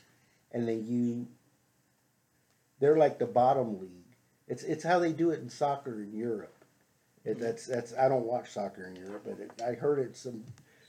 and 0.53 0.69
then 0.69 0.85
you. 0.87 1.27
They're 2.81 2.97
like 2.97 3.19
the 3.19 3.27
bottom 3.27 3.81
league. 3.81 4.17
It's 4.47 4.63
it's 4.63 4.85
how 4.85 4.99
they 4.99 5.13
do 5.13 5.31
it 5.31 5.41
in 5.41 5.49
soccer 5.49 6.01
in 6.01 6.17
Europe. 6.17 6.58
That's 7.35 7.67
that's 7.67 7.95
I 7.95 8.09
don't 8.09 8.25
watch 8.25 8.51
soccer 8.51 8.87
in 8.87 8.97
Europe, 8.97 9.23
but 9.25 9.39
it, 9.41 9.63
I 9.63 9.73
heard 9.73 9.99
it 9.99 10.17
some 10.17 10.45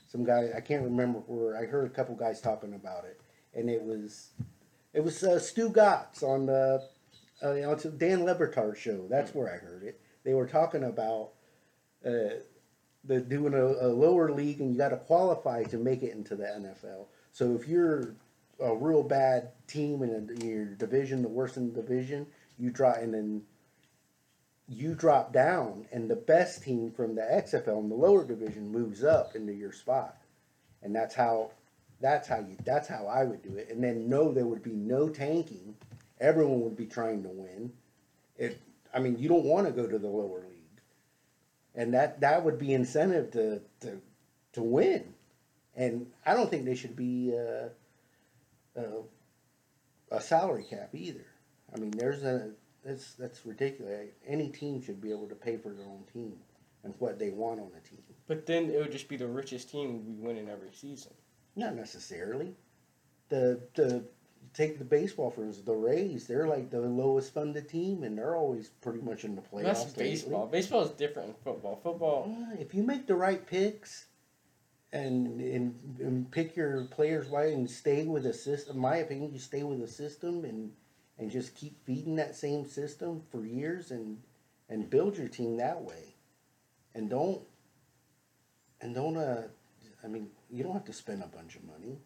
some 0.08 0.24
guy 0.24 0.50
I 0.56 0.60
can't 0.60 0.84
remember 0.84 1.20
where 1.26 1.56
I 1.56 1.66
heard 1.66 1.86
a 1.86 1.90
couple 1.90 2.14
guys 2.14 2.40
talking 2.40 2.74
about 2.74 3.04
it, 3.04 3.20
and 3.54 3.68
it 3.68 3.82
was 3.82 4.30
it 4.94 5.04
was 5.04 5.22
uh, 5.22 5.38
Stugotz 5.38 6.22
on 6.22 6.46
the 6.46 6.82
uh, 7.42 7.54
you 7.54 7.62
know, 7.62 7.72
it's 7.72 7.84
Dan 7.84 8.24
Le 8.24 8.34
Batard 8.34 8.76
show. 8.76 9.06
That's 9.08 9.34
where 9.34 9.52
I 9.52 9.56
heard 9.56 9.82
it. 9.82 10.00
They 10.24 10.34
were 10.34 10.46
talking 10.46 10.84
about 10.84 11.30
uh, 12.04 12.40
the 13.04 13.20
doing 13.20 13.54
a, 13.54 13.64
a 13.64 13.88
lower 13.88 14.30
league, 14.30 14.60
and 14.60 14.72
you 14.72 14.78
got 14.78 14.90
to 14.90 14.96
qualify 14.96 15.64
to 15.64 15.78
make 15.78 16.02
it 16.02 16.12
into 16.12 16.36
the 16.36 16.44
NFL. 16.44 17.06
So 17.32 17.54
if 17.54 17.66
you're 17.66 18.14
a 18.60 18.74
real 18.74 19.02
bad 19.02 19.52
team 19.66 20.02
in, 20.02 20.10
a, 20.10 20.32
in 20.32 20.40
your 20.48 20.64
division, 20.74 21.22
the 21.22 21.28
worst 21.28 21.56
in 21.56 21.72
the 21.72 21.80
division, 21.80 22.26
you 22.58 22.70
draw, 22.70 22.92
and 22.92 23.14
then 23.14 23.42
you 24.70 24.94
drop 24.94 25.32
down, 25.32 25.86
and 25.90 26.08
the 26.08 26.16
best 26.16 26.62
team 26.62 26.92
from 26.92 27.16
the 27.16 27.22
XFL 27.22 27.80
in 27.80 27.88
the 27.88 27.96
lower 27.96 28.24
division 28.24 28.70
moves 28.70 29.02
up 29.02 29.34
into 29.34 29.52
your 29.52 29.72
spot, 29.72 30.16
and 30.82 30.94
that's 30.94 31.14
how 31.14 31.50
that's 32.00 32.28
how 32.28 32.38
you 32.38 32.56
that's 32.64 32.86
how 32.86 33.06
I 33.06 33.24
would 33.24 33.42
do 33.42 33.56
it. 33.56 33.68
And 33.68 33.82
then 33.82 34.08
no, 34.08 34.32
there 34.32 34.46
would 34.46 34.62
be 34.62 34.70
no 34.70 35.08
tanking. 35.08 35.74
Everyone 36.20 36.60
would 36.60 36.76
be 36.76 36.86
trying 36.86 37.24
to 37.24 37.28
win. 37.28 37.72
It, 38.38 38.60
I 38.94 39.00
mean, 39.00 39.18
you 39.18 39.28
don't 39.28 39.44
want 39.44 39.66
to 39.66 39.72
go 39.72 39.88
to 39.88 39.98
the 39.98 40.06
lower 40.06 40.38
league, 40.38 40.80
and 41.74 41.92
that 41.94 42.20
that 42.20 42.44
would 42.44 42.58
be 42.58 42.72
incentive 42.72 43.32
to 43.32 43.60
to 43.80 44.00
to 44.52 44.62
win. 44.62 45.14
And 45.74 46.06
I 46.24 46.34
don't 46.34 46.48
think 46.48 46.64
they 46.64 46.76
should 46.76 46.94
be 46.94 47.34
uh, 47.36 48.78
uh, 48.78 49.02
a 50.12 50.20
salary 50.20 50.64
cap 50.68 50.90
either. 50.94 51.26
I 51.74 51.78
mean, 51.78 51.92
there's 51.92 52.22
a 52.22 52.50
that's 52.84 53.14
that's 53.14 53.44
ridiculous. 53.46 54.08
Any 54.26 54.48
team 54.48 54.82
should 54.82 55.00
be 55.00 55.10
able 55.10 55.28
to 55.28 55.34
pay 55.34 55.56
for 55.56 55.72
their 55.72 55.86
own 55.86 56.04
team 56.12 56.34
and 56.84 56.94
what 56.98 57.18
they 57.18 57.30
want 57.30 57.60
on 57.60 57.70
a 57.76 57.88
team. 57.88 58.02
But 58.26 58.46
then 58.46 58.70
it 58.70 58.78
would 58.78 58.92
just 58.92 59.08
be 59.08 59.16
the 59.16 59.26
richest 59.26 59.70
team 59.70 59.92
would 59.94 60.06
be 60.06 60.26
winning 60.26 60.48
every 60.48 60.72
season. 60.72 61.12
Not 61.56 61.74
necessarily. 61.74 62.54
The 63.28 63.60
the 63.74 64.04
take 64.54 64.78
the 64.78 64.84
baseball 64.84 65.30
for 65.30 65.44
instance, 65.44 65.66
the 65.66 65.74
Rays. 65.74 66.26
They're 66.26 66.48
like 66.48 66.70
the 66.70 66.80
lowest 66.80 67.34
funded 67.34 67.68
team, 67.68 68.02
and 68.02 68.16
they're 68.16 68.36
always 68.36 68.68
pretty 68.80 69.00
much 69.00 69.24
in 69.24 69.36
the 69.36 69.42
playoffs. 69.42 69.62
That's 69.64 69.86
lately. 69.88 70.04
baseball. 70.04 70.46
Baseball 70.46 70.82
is 70.84 70.90
different 70.92 71.28
than 71.28 71.36
football. 71.44 71.80
Football, 71.82 72.36
Uh, 72.52 72.56
If 72.58 72.74
you 72.74 72.82
make 72.82 73.06
the 73.06 73.14
right 73.14 73.46
picks, 73.46 74.06
and 74.92 75.40
and, 75.40 75.98
and 76.00 76.30
pick 76.30 76.56
your 76.56 76.84
players 76.86 77.28
right, 77.28 77.52
and 77.52 77.70
stay 77.70 78.04
with 78.04 78.26
a 78.26 78.32
system. 78.32 78.76
In 78.76 78.82
my 78.82 78.96
opinion, 78.96 79.32
you 79.32 79.38
stay 79.38 79.62
with 79.62 79.80
a 79.82 79.88
system 79.88 80.44
and 80.44 80.72
and 81.20 81.30
just 81.30 81.54
keep 81.54 81.84
feeding 81.84 82.16
that 82.16 82.34
same 82.34 82.64
system 82.66 83.22
for 83.30 83.44
years, 83.44 83.90
and 83.92 84.18
and 84.68 84.88
build 84.90 85.16
your 85.18 85.28
team 85.28 85.56
that 85.58 85.80
way, 85.80 86.16
and 86.94 87.08
don't 87.10 87.42
and 88.80 88.94
don't 88.94 89.16
uh. 89.16 89.42
I 90.02 90.08
mean, 90.08 90.28
you 90.50 90.62
don't 90.64 90.72
have 90.72 90.86
to 90.86 90.94
spend 90.94 91.22
a 91.22 91.26
bunch 91.26 91.56
of 91.56 91.64
money. 91.64 91.98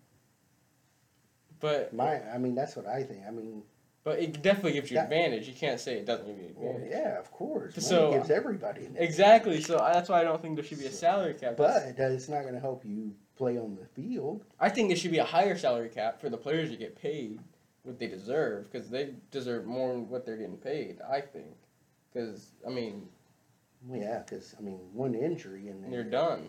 but 1.61 1.92
My, 1.94 2.21
I 2.28 2.38
mean, 2.38 2.56
that's 2.56 2.75
what 2.75 2.87
I 2.87 3.04
think. 3.04 3.21
I 3.26 3.30
mean, 3.30 3.62
but 4.02 4.18
it 4.18 4.42
definitely 4.42 4.73
gives 4.73 4.90
you 4.90 4.97
That- 4.97 5.04
advantage. 5.04 5.47
You 5.49 5.54
can't 5.54 5.78
say 5.80 5.99
it 5.99 6.04
doesn't 6.04 6.26
give 6.26 6.37
you 6.38 6.54
well, 6.56 6.80
yeah, 6.85 7.18
of 7.18 7.30
course. 7.30 7.76
Money 7.76 7.87
So- 7.87 8.12
gives 8.12 8.30
everybody 8.30 8.87
an 8.87 8.97
Exactly. 8.99 9.61
So 9.61 9.76
that's 9.78 10.09
why 10.09 10.21
I 10.21 10.25
don't 10.25 10.42
think 10.42 10.56
there 10.56 10.64
should 10.64 10.80
be 10.80 10.87
a 10.87 10.90
salary 10.90 11.35
cap. 11.35 11.56
But 11.56 11.94
it's 11.97 12.28
not 12.28 12.42
going 12.42 12.54
to 12.54 12.61
help 12.61 12.85
you 12.85 13.14
play 13.37 13.56
on 13.59 13.76
the 13.76 13.87
field. 13.87 14.44
I 14.61 14.68
think 14.68 14.88
there 14.88 14.97
should 14.97 15.11
be 15.12 15.18
a 15.18 15.25
higher 15.25 15.56
salary 15.56 15.88
cap 15.88 16.21
for 16.21 16.28
the 16.28 16.37
players 16.37 16.71
to 16.71 16.76
get 16.76 16.97
paid 17.00 17.40
what 17.84 17.98
they 17.98 18.08
deserve 18.08 18.70
because 18.70 18.88
they 18.90 19.10
deserve 19.30 19.66
more 19.66 19.92
than 19.92 20.08
what 20.08 20.26
they're 20.26 20.36
getting 20.36 20.56
paid. 20.56 20.98
I 21.08 21.20
think. 21.20 21.54
Because 22.12 22.48
I 22.66 22.70
mean, 22.70 23.08
Well, 23.86 24.00
yeah, 24.00 24.22
because 24.24 24.54
I 24.58 24.62
mean, 24.62 24.78
one 24.92 25.14
injury 25.14 25.68
and 25.68 25.84
then 25.84 25.92
You're 25.92 26.04
done. 26.04 26.48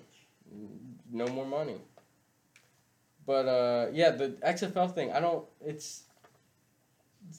no 1.11 1.27
more 1.27 1.45
money. 1.45 1.77
But 3.25 3.47
uh, 3.47 3.87
yeah, 3.91 4.11
the 4.11 4.29
XFL 4.45 4.93
thing, 4.93 5.11
I 5.11 5.19
don't. 5.19 5.45
It's 5.65 6.03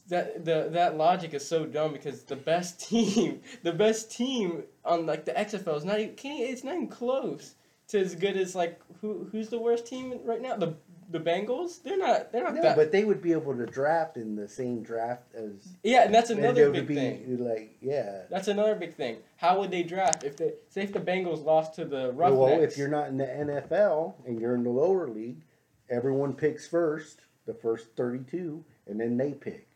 that 0.08 0.44
the 0.44 0.68
that 0.72 0.96
logic 0.96 1.32
is 1.32 1.46
so 1.46 1.64
dumb 1.64 1.92
because 1.92 2.24
the 2.24 2.36
best 2.36 2.80
team, 2.88 3.40
the 3.62 3.72
best 3.72 4.10
team 4.10 4.64
on 4.84 5.06
like 5.06 5.24
the 5.24 5.32
XFL 5.32 5.76
is 5.76 5.84
not 5.84 6.00
even. 6.00 6.14
Can't, 6.16 6.40
it's 6.50 6.64
not 6.64 6.74
even 6.74 6.88
close 6.88 7.54
to 7.88 8.00
as 8.00 8.14
good 8.16 8.36
as 8.36 8.54
like 8.54 8.80
who 9.00 9.28
who's 9.30 9.48
the 9.48 9.58
worst 9.58 9.86
team 9.86 10.18
right 10.24 10.42
now? 10.42 10.56
The 10.56 10.74
the 11.10 11.20
Bengals. 11.20 11.82
They're 11.82 11.96
not. 11.98 12.32
They're 12.32 12.42
not 12.44 12.54
No, 12.54 12.62
that. 12.62 12.76
but 12.76 12.92
they 12.92 13.04
would 13.04 13.22
be 13.22 13.32
able 13.32 13.56
to 13.56 13.66
draft 13.66 14.16
in 14.16 14.34
the 14.36 14.48
same 14.48 14.82
draft 14.82 15.34
as. 15.34 15.76
yeah, 15.82 16.04
and 16.04 16.14
that's 16.14 16.30
another 16.30 16.68
it 16.68 16.72
big 16.72 16.86
be 16.86 16.94
thing. 16.94 17.38
like, 17.46 17.76
yeah. 17.80 18.22
That's 18.30 18.48
another 18.48 18.74
big 18.74 18.94
thing. 18.94 19.18
How 19.36 19.58
would 19.60 19.70
they 19.70 19.82
draft 19.82 20.24
if 20.24 20.36
they 20.36 20.52
say 20.68 20.82
if 20.82 20.92
the 20.92 21.00
Bengals 21.00 21.44
lost 21.44 21.74
to 21.76 21.84
the 21.84 22.12
Roughnecks? 22.12 22.38
Well, 22.40 22.62
if 22.62 22.76
you're 22.78 22.88
not 22.88 23.08
in 23.08 23.16
the 23.18 23.26
NFL 23.26 24.14
and 24.26 24.40
you're 24.40 24.54
in 24.54 24.64
the 24.64 24.70
lower 24.70 25.08
league, 25.08 25.42
everyone 25.90 26.32
picks 26.34 26.66
first, 26.66 27.20
the 27.46 27.54
first 27.54 27.88
32, 27.96 28.64
and 28.86 28.98
then 29.00 29.16
they 29.16 29.32
pick, 29.32 29.68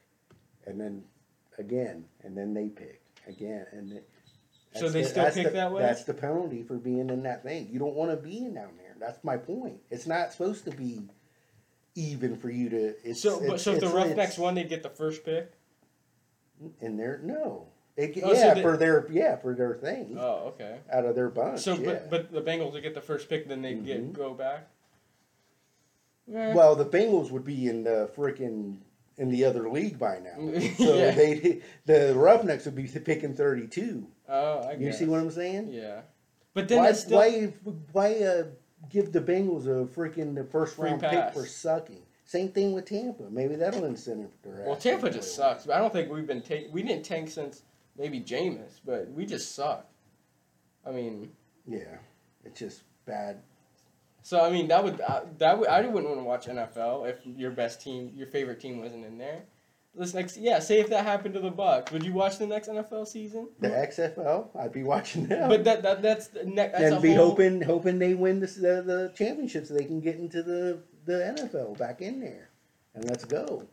and 0.67 0.81
then 0.81 1.05
again, 1.59 2.05
and 2.23 2.37
then 2.37 2.55
they 2.55 2.69
pick 2.69 3.01
again, 3.29 3.67
and 3.73 3.91
then. 3.93 4.03
So 4.77 4.89
they 4.89 5.03
the- 5.03 5.09
still 5.09 5.31
pick 5.31 5.45
the- 5.47 5.51
that 5.51 5.73
way? 5.73 5.83
That's 5.83 6.05
the 6.05 6.15
penalty 6.15 6.63
for 6.63 6.77
being 6.77 7.11
in 7.11 7.23
that 7.25 7.43
thing. 7.43 7.69
You 7.73 7.79
don't 7.81 7.95
want 7.95 8.11
to 8.13 8.17
be 8.17 8.39
in 8.39 8.55
down 8.55 8.71
there. 8.79 8.95
That's 9.01 9.23
my 9.25 9.37
point. 9.37 9.81
It's 9.91 10.07
not 10.07 10.31
supposed 10.33 10.65
to 10.67 10.71
be 10.71 11.09
even 12.01 12.37
for 12.37 12.51
you 12.51 12.69
to. 12.71 12.95
It's, 13.09 13.21
so, 13.21 13.39
but 13.39 13.45
it's- 13.45 13.63
so 13.63 13.73
if 13.75 13.81
the 13.81 13.87
it's- 13.87 13.95
Roughnecks 13.95 14.33
it's- 14.33 14.39
won, 14.39 14.55
they'd 14.55 14.69
get 14.69 14.83
the 14.83 14.89
first 14.91 15.25
pick. 15.25 15.53
in 16.81 16.97
there, 16.97 17.21
no. 17.23 17.67
It, 17.97 18.19
Oh, 18.23 18.33
so 18.35 18.41
yeah, 18.41 18.55
they- 18.55 18.63
for 18.63 18.77
their 18.77 19.07
yeah 19.11 19.37
for 19.37 19.55
their 19.55 19.75
thing 19.75 20.17
Oh, 20.19 20.49
okay. 20.55 20.79
out 20.91 21.05
of 21.05 21.15
their 21.15 21.29
bunch. 21.29 21.61
So, 21.61 21.75
yeah. 21.75 22.01
but 22.09 22.11
but 22.11 22.33
the 22.33 22.41
Bengals 22.43 22.73
would 22.73 22.83
get 22.83 22.95
the 22.95 23.01
first 23.01 23.29
pick, 23.29 23.47
then 23.49 23.61
they 23.63 23.75
would 23.75 23.85
get 23.85 24.13
go 24.13 24.33
back. 24.35 24.69
Eh. 26.33 26.55
Well, 26.55 26.77
the 26.77 26.85
Bengals 26.87 27.31
would 27.31 27.45
be 27.45 27.67
in 27.69 27.85
the 27.85 28.09
freaking 28.17 28.79
in 29.19 29.29
the 29.31 29.45
other 29.45 29.69
league 29.71 29.99
by 29.99 30.19
now. 30.21 30.37
So 30.79 30.95
Yeah. 30.95 31.11
they 31.13 31.61
the 31.87 32.15
Roughnecks 32.17 32.65
would 32.67 32.75
be 32.77 32.87
picking 32.89 33.35
thirty 33.35 33.67
two. 33.67 34.07
oh, 34.29 34.59
I 34.61 34.73
You 34.73 34.87
guess. 34.87 34.99
see 34.99 35.07
what 35.07 35.21
I'm 35.21 35.31
saying? 35.31 35.71
Yeah, 35.71 36.03
but 36.55 36.69
then 36.69 36.79
Why 36.79 36.87
that's 36.87 37.01
still 37.01 37.19
why 37.19 37.53
why 37.93 38.15
uh, 38.23 38.45
give 38.89 39.13
the 39.13 39.21
Bengals 39.21 39.67
a 39.67 39.87
freaking 39.87 40.35
the 40.35 40.45
first 40.45 40.77
Free 40.77 40.91
round 40.91 41.03
pass. 41.03 41.33
pick 41.33 41.35
for 41.35 41.47
sucking? 41.47 42.03
Same 42.25 42.49
thing 42.51 42.73
with 42.73 42.85
Tampa. 42.85 43.25
Maybe 43.29 43.57
that'll 43.57 43.85
incentive 43.85 44.31
their 44.43 44.63
well, 44.65 44.77
ass 44.77 44.83
Tampa 44.83 45.11
just 45.11 45.35
sucks. 45.35 45.67
But 45.67 45.77
I 45.77 45.79
don't 45.79 45.93
think 45.93 46.11
we've 46.11 46.27
been 46.27 46.43
tank. 46.43 46.69
We 46.73 46.83
didn't 46.83 47.05
tank 47.05 47.29
since 47.29 47.63
maybe 47.99 48.21
Jameis, 48.21 48.81
but 48.85 49.11
we 49.11 49.27
just 49.27 49.55
suck. 49.55 49.87
I 50.87 50.93
mean. 50.93 51.33
Yeah, 51.67 51.99
it's 52.45 52.59
just 52.59 52.83
bad. 53.05 53.43
so 54.23 54.41
I 54.41 54.51
mean 54.51 54.69
that 54.69 54.83
would 54.83 55.01
uh, 55.01 55.23
that 55.39 55.59
would 55.59 55.69
I 55.69 55.81
wouldn't 55.81 56.05
want 56.05 56.19
to 56.19 56.25
watch 56.25 56.47
NFL 56.47 57.09
if 57.09 57.19
your 57.27 57.51
best 57.51 57.81
team, 57.81 58.13
your 58.15 58.29
favorite 58.29 58.61
team, 58.61 58.81
wasn't 58.81 59.05
in 59.05 59.19
there. 59.19 59.43
This 59.95 60.15
next, 60.15 60.37
yeah. 60.37 60.61
Say 60.61 60.79
if 60.79 60.89
that 60.91 61.05
happened 61.05 61.35
to 61.35 61.41
the 61.41 61.51
Bucks, 61.51 61.91
would 61.91 62.05
you 62.05 62.13
watch 62.13 62.39
the 62.39 62.47
next 62.47 62.69
NFL 62.69 63.09
season? 63.09 63.49
The 63.59 63.69
XFL, 63.69 64.57
I'd 64.57 64.73
be 64.73 64.85
watching 64.85 65.27
them. 65.27 65.49
But 65.49 65.65
that, 65.65 65.83
that 65.83 66.01
that's 66.01 66.29
the 66.29 66.45
ne- 66.45 66.69
that's 66.69 66.81
and 66.81 67.03
be 67.03 67.15
whole, 67.15 67.31
hoping 67.31 67.61
hoping 67.61 67.99
they 67.99 68.15
win 68.15 68.39
this, 68.39 68.55
the 68.55 68.83
the 68.83 69.13
championship 69.17 69.67
so 69.67 69.75
they 69.75 69.85
can 69.85 70.01
get 70.01 70.17
into 70.17 70.43
the 70.43 70.81
the 71.07 71.35
NFL 71.37 71.77
back 71.77 72.03
in 72.03 72.21
there, 72.21 72.51
and 72.95 73.05
let's 73.05 73.25
go. 73.25 73.67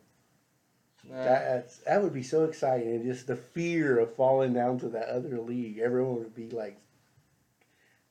Nah. 1.04 1.16
That 1.22 1.44
that's, 1.44 1.76
that 1.78 2.02
would 2.02 2.12
be 2.12 2.24
so 2.24 2.44
exciting, 2.44 2.88
and 2.88 3.04
just 3.04 3.28
the 3.28 3.36
fear 3.36 4.00
of 4.00 4.14
falling 4.16 4.52
down 4.52 4.80
to 4.80 4.88
that 4.88 5.08
other 5.08 5.38
league. 5.40 5.78
Everyone 5.78 6.16
would 6.16 6.34
be 6.34 6.50
like, 6.50 6.80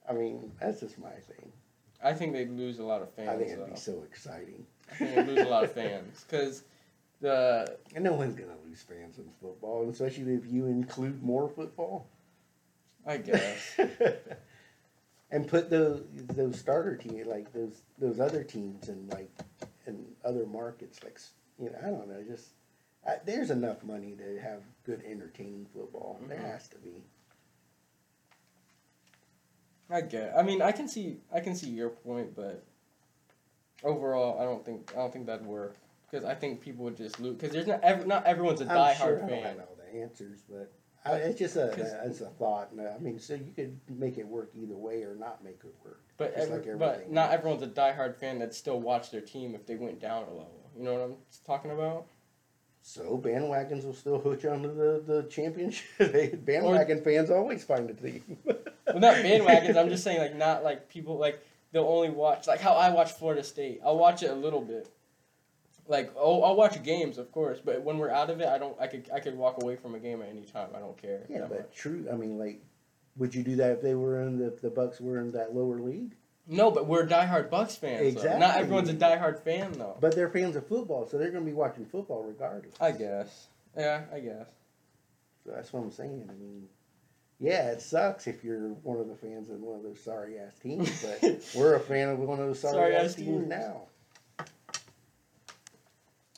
I 0.10 0.14
mean, 0.14 0.54
that's 0.62 0.80
just 0.80 0.98
my 0.98 1.10
thing. 1.10 1.52
I 2.02 2.14
think 2.14 2.32
they'd 2.32 2.52
lose 2.52 2.80
a 2.80 2.84
lot 2.84 3.02
of 3.02 3.14
fans. 3.14 3.30
I 3.30 3.36
think 3.36 3.50
it'd 3.50 3.66
though. 3.66 3.72
be 3.72 3.76
so 3.76 4.04
exciting, 4.10 4.66
I 4.90 4.96
think 4.96 5.16
they'd 5.16 5.28
lose 5.28 5.46
a 5.46 5.50
lot 5.50 5.66
of 5.66 5.74
fans 5.74 6.24
because 6.30 6.64
the 7.22 7.78
and 7.96 8.04
no 8.04 8.14
one's 8.14 8.36
gonna 8.36 8.58
lose 8.66 8.82
fans 8.84 9.18
in 9.18 9.30
football, 9.42 9.90
especially 9.90 10.34
if 10.34 10.46
you 10.52 10.66
include 10.68 11.22
more 11.24 11.50
football. 11.50 12.08
I 13.06 13.18
guess 13.18 13.80
and 15.32 15.48
put 15.48 15.70
those 15.70 16.04
those 16.14 16.60
starter 16.60 16.96
team 16.98 17.24
like 17.26 17.54
those 17.54 17.82
those 17.98 18.20
other 18.20 18.44
teams 18.44 18.90
in 18.90 19.08
like 19.08 19.32
in 19.86 20.06
other 20.26 20.46
markets 20.46 21.02
like 21.04 21.18
you 21.58 21.70
know 21.70 21.78
I 21.82 21.90
don't 21.90 22.10
know 22.10 22.22
just 22.28 22.50
I, 23.08 23.18
there's 23.26 23.50
enough 23.50 23.84
money 23.84 24.18
to 24.18 24.40
have 24.42 24.62
good 24.86 25.04
entertaining 25.06 25.68
football 25.74 26.20
there 26.28 26.38
Mhm. 26.38 26.52
has 26.52 26.68
to 26.70 26.78
be 26.78 27.04
I 29.90 30.02
get. 30.02 30.34
I 30.38 30.44
mean, 30.44 30.62
I 30.62 30.74
can 30.74 30.90
see 30.90 31.22
I 31.34 31.40
can 31.40 31.56
see 31.56 31.70
your 31.70 31.90
point, 31.90 32.36
but 32.36 32.66
overall, 33.86 34.38
I 34.40 34.44
don't 34.44 34.66
think 34.66 34.92
I 34.94 34.98
don't 34.98 35.14
think 35.14 35.28
that'd 35.28 35.46
work 35.46 35.78
because 36.10 36.26
I 36.26 36.34
think 36.36 36.62
people 36.62 36.86
would 36.86 36.98
just 36.98 37.20
lose 37.20 37.36
because 37.36 37.52
there's 37.52 37.68
not 37.68 37.82
ev- 37.84 38.08
not 38.08 38.26
everyone's 38.26 38.62
a 38.62 38.66
I'm 38.66 38.70
diehard 38.78 38.98
sure 38.98 39.18
I 39.24 39.30
don't 39.30 39.58
know 39.58 39.68
the 39.92 40.00
answers 40.02 40.40
but 40.50 40.72
I, 41.06 41.16
it's 41.16 41.40
just 41.40 41.56
a 41.56 41.70
it's 42.06 42.22
a 42.22 42.28
thought 42.28 42.70
uh, 42.78 42.84
I 42.96 42.98
mean 43.00 43.20
so 43.20 43.34
you 43.36 43.52
could 43.56 43.80
make 43.90 44.18
it 44.18 44.28
work 44.28 44.52
either 44.56 44.76
way 44.76 45.04
or 45.04 45.16
not 45.16 45.44
make 45.44 45.60
it 45.64 45.74
work 45.84 46.02
But 46.18 46.34
every, 46.36 46.58
like 46.58 46.80
but 46.80 47.12
not 47.12 47.26
else. 47.32 47.34
everyone's 47.40 47.64
a 47.64 47.68
diehard 47.68 48.16
fan 48.18 48.40
that 48.40 48.54
still 48.54 48.80
watch 48.80 49.12
their 49.12 49.22
team 49.22 49.56
if 49.56 49.66
they 49.66 49.76
went 49.76 50.00
down 50.02 50.24
a 50.24 50.30
level. 50.30 50.70
You 50.78 50.84
know 50.84 50.94
what 50.94 51.02
I'm 51.02 51.16
talking 51.46 51.72
about? 51.72 52.08
so 52.82 53.18
bandwagons 53.22 53.84
will 53.84 53.94
still 53.94 54.18
hook 54.20 54.44
you 54.44 54.50
onto 54.50 54.74
the 54.74 55.04
the 55.06 55.24
championship 55.30 55.86
bandwagon 56.46 57.02
fans 57.04 57.30
always 57.30 57.64
find 57.64 57.90
a 57.90 57.94
team 57.94 58.38
Well, 58.46 59.00
not 59.00 59.16
bandwagons. 59.26 59.76
I'm 59.76 59.90
just 59.90 60.04
saying 60.06 60.20
like 60.22 60.36
not 60.36 60.64
like 60.64 60.88
people 60.88 61.18
like 61.18 61.42
they'll 61.74 61.84
only 61.84 62.10
watch 62.10 62.48
like 62.48 62.62
how 62.62 62.74
I 62.74 62.90
watch 62.92 63.12
Florida 63.14 63.44
State. 63.44 63.82
I'll 63.84 63.98
watch 63.98 64.24
it 64.24 64.30
a 64.32 64.36
little 64.36 64.62
bit, 64.62 64.88
Like, 65.88 66.12
oh, 66.18 66.44
I'll 66.44 66.56
watch 66.56 66.82
games, 66.84 67.18
of 67.18 67.32
course, 67.32 67.60
but 67.64 67.82
when 67.82 67.98
we're 67.98 68.12
out 68.12 68.30
of 68.30 68.42
it, 68.42 68.48
I 68.48 68.58
don't. 68.58 68.80
I 68.80 68.88
could 68.88 69.10
I 69.14 69.20
could 69.20 69.38
walk 69.38 69.62
away 69.62 69.76
from 69.76 69.96
a 69.96 70.00
game 70.00 70.22
at 70.22 70.30
any 70.30 70.44
time. 70.44 70.70
I 70.76 70.80
don't 70.80 70.98
care. 71.02 71.26
Yeah, 71.30 71.46
but 71.50 71.60
much. 71.60 71.76
true. 71.76 72.08
I 72.12 72.16
mean, 72.16 72.38
like, 72.38 72.62
would 73.16 73.34
you 73.34 73.44
do 73.44 73.56
that 73.58 73.72
if 73.72 73.82
they 73.82 73.96
were 73.96 74.22
in 74.22 74.38
the 74.38 74.58
the 74.62 74.70
Bucks 74.70 75.00
were 75.00 75.20
in 75.20 75.32
that 75.32 75.56
lower 75.56 75.80
league? 75.80 76.16
No, 76.48 76.72
but 76.72 76.88
we're 76.88 77.06
diehard 77.06 77.50
Bucks 77.50 77.76
fans. 77.76 78.16
Though. 78.16 78.38
Not 78.38 78.58
everyone's 78.58 78.90
a 78.90 78.94
diehard 78.94 79.40
fan 79.40 79.74
though. 79.74 79.98
But 80.00 80.16
they're 80.16 80.30
fans 80.30 80.56
of 80.56 80.66
football, 80.66 81.06
so 81.06 81.18
they're 81.18 81.32
going 81.32 81.44
to 81.44 81.50
be 81.50 81.56
watching 81.56 81.86
football 81.86 82.24
regardless. 82.24 82.74
I 82.80 82.92
guess. 82.92 83.48
Yeah, 83.78 84.04
I 84.14 84.20
guess. 84.20 84.48
So 85.44 85.52
that's 85.54 85.74
what 85.74 85.84
I'm 85.84 85.92
saying. 85.92 86.28
I 86.30 86.34
mean, 86.34 86.68
yeah, 87.40 87.70
it 87.70 87.82
sucks 87.82 88.28
if 88.28 88.44
you're 88.44 88.70
one 88.84 89.00
of 89.00 89.08
the 89.08 89.16
fans 89.16 89.50
of 89.50 89.60
one 89.60 89.78
of 89.78 89.84
those 89.84 90.02
sorry 90.02 90.40
ass 90.40 90.58
teams, 90.62 91.04
but 91.04 91.44
we're 91.56 91.76
a 91.76 91.80
fan 91.80 92.10
of 92.10 92.20
one 92.20 92.40
of 92.40 92.48
those 92.48 92.62
sorry, 92.62 92.96
ass 92.96 93.16
teams. 93.16 93.48
now. 93.48 93.84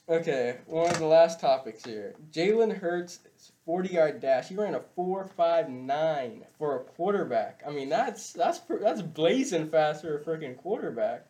Okay, 0.09 0.57
one 0.65 0.89
of 0.89 0.97
the 0.97 1.05
last 1.05 1.39
topics 1.39 1.85
here. 1.85 2.15
Jalen 2.31 2.79
Hurts, 2.79 3.19
forty 3.63 3.89
yard 3.93 4.19
dash. 4.19 4.47
He 4.47 4.55
ran 4.55 4.73
a 4.73 4.79
four 4.79 5.27
five 5.37 5.69
nine 5.69 6.45
for 6.57 6.77
a 6.77 6.79
quarterback. 6.79 7.61
I 7.67 7.69
mean, 7.69 7.89
that's 7.89 8.33
that's 8.33 8.59
that's 8.81 9.03
blazing 9.03 9.67
fast 9.67 10.01
for 10.01 10.17
a 10.17 10.19
freaking 10.19 10.57
quarterback. 10.57 11.27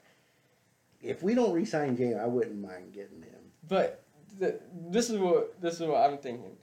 If 1.01 1.21
we 1.21 1.36
don't 1.36 1.51
re-sign 1.51 1.98
Jay, 1.98 2.15
I 2.15 2.25
wouldn't 2.25 2.62
mind 2.62 2.93
getting 2.93 3.21
him. 3.21 3.51
But 3.67 4.05
the, 4.38 4.62
this 4.74 5.09
is 5.09 5.17
what 5.17 5.62
this 5.62 5.81
is 5.81 5.81
what 5.81 6.09
I'm 6.09 6.17
thinking. 6.17 6.55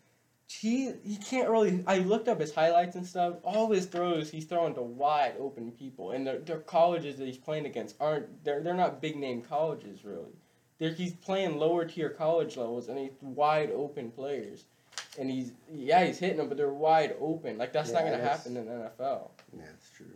He 0.48 0.92
he 1.04 1.16
can't 1.16 1.50
really. 1.50 1.84
I 1.86 1.98
looked 1.98 2.28
up 2.28 2.40
his 2.40 2.54
highlights 2.54 2.96
and 2.96 3.06
stuff. 3.06 3.34
All 3.42 3.70
his 3.70 3.84
throws, 3.84 4.30
he's 4.30 4.46
throwing 4.46 4.74
to 4.76 4.82
wide 4.82 5.34
open 5.38 5.70
people, 5.70 6.12
and 6.12 6.26
the 6.26 6.40
the 6.42 6.56
colleges 6.60 7.18
that 7.18 7.26
he's 7.26 7.36
playing 7.36 7.66
against 7.66 7.94
aren't 8.00 8.42
they're 8.42 8.62
they're 8.62 8.72
not 8.72 9.02
big 9.02 9.16
name 9.16 9.42
colleges 9.42 10.02
really. 10.02 10.32
They're, 10.78 10.92
he's 10.92 11.14
playing 11.14 11.58
lower 11.58 11.84
tier 11.84 12.10
college 12.10 12.56
levels, 12.56 12.88
and 12.88 12.98
he's 12.98 13.12
wide 13.20 13.70
open 13.70 14.10
players, 14.10 14.64
and 15.18 15.30
he's 15.30 15.52
yeah 15.72 16.04
he's 16.04 16.18
hitting 16.18 16.36
them, 16.36 16.48
but 16.48 16.56
they're 16.56 16.72
wide 16.72 17.14
open. 17.20 17.56
Like 17.58 17.72
that's 17.72 17.92
not 17.92 18.00
gonna 18.04 18.18
that's- 18.18 18.38
happen 18.44 18.56
in 18.56 18.66
the 18.66 18.72
NFL 18.72 19.30
Yeah, 19.56 19.62
That's 19.64 19.90
true. 19.90 20.06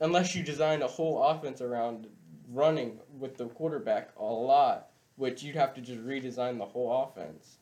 unless 0.00 0.34
you 0.34 0.42
design 0.42 0.82
a 0.82 0.86
whole 0.86 1.22
offense 1.22 1.60
around 1.60 2.06
running 2.52 2.98
with 3.18 3.36
the 3.36 3.46
quarterback 3.48 4.10
a 4.18 4.24
lot, 4.24 4.88
which 5.16 5.42
you'd 5.42 5.56
have 5.56 5.72
to 5.74 5.80
just 5.80 6.00
redesign 6.04 6.58
the 6.58 6.64
whole 6.66 7.04
offense. 7.04 7.56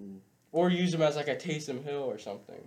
Mm. 0.00 0.18
Or 0.52 0.70
use 0.70 0.94
him 0.94 1.02
as 1.02 1.16
like 1.16 1.28
a 1.28 1.36
Taysom 1.36 1.82
Hill 1.82 2.02
or 2.02 2.18
something. 2.18 2.62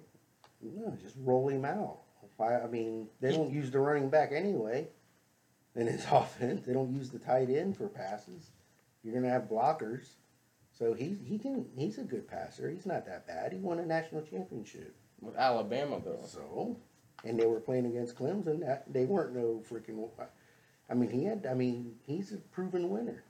No, 0.61 0.97
just 1.01 1.15
roll 1.19 1.47
him 1.47 1.63
out. 1.65 1.99
I, 2.39 2.55
I 2.61 2.67
mean, 2.67 3.07
they 3.21 3.31
don't 3.31 3.51
use 3.51 3.71
the 3.71 3.79
running 3.79 4.09
back 4.09 4.31
anyway. 4.33 4.87
In 5.75 5.87
his 5.87 6.05
offense, 6.11 6.65
they 6.65 6.73
don't 6.73 6.93
use 6.93 7.09
the 7.09 7.19
tight 7.19 7.49
end 7.49 7.77
for 7.77 7.87
passes. 7.87 8.51
You're 9.03 9.13
gonna 9.13 9.29
have 9.29 9.43
blockers, 9.43 10.13
so 10.71 10.93
he 10.93 11.17
he 11.23 11.37
can 11.37 11.65
he's 11.77 11.97
a 11.97 12.03
good 12.03 12.27
passer. 12.27 12.69
He's 12.69 12.85
not 12.85 13.05
that 13.05 13.27
bad. 13.27 13.53
He 13.53 13.59
won 13.59 13.79
a 13.79 13.85
national 13.85 14.21
championship. 14.23 14.95
With 15.21 15.35
Alabama 15.35 16.01
though. 16.03 16.23
So, 16.25 16.77
and 17.23 17.39
they 17.39 17.45
were 17.45 17.59
playing 17.59 17.85
against 17.85 18.15
Clemson. 18.15 18.61
That 18.61 18.91
they 18.91 19.05
weren't 19.05 19.35
no 19.35 19.63
freaking. 19.69 20.09
I 20.89 20.93
mean, 20.93 21.09
he 21.11 21.23
had. 21.23 21.45
I 21.49 21.53
mean, 21.53 21.95
he's 22.05 22.31
a 22.31 22.37
proven 22.37 22.89
winner. 22.89 23.23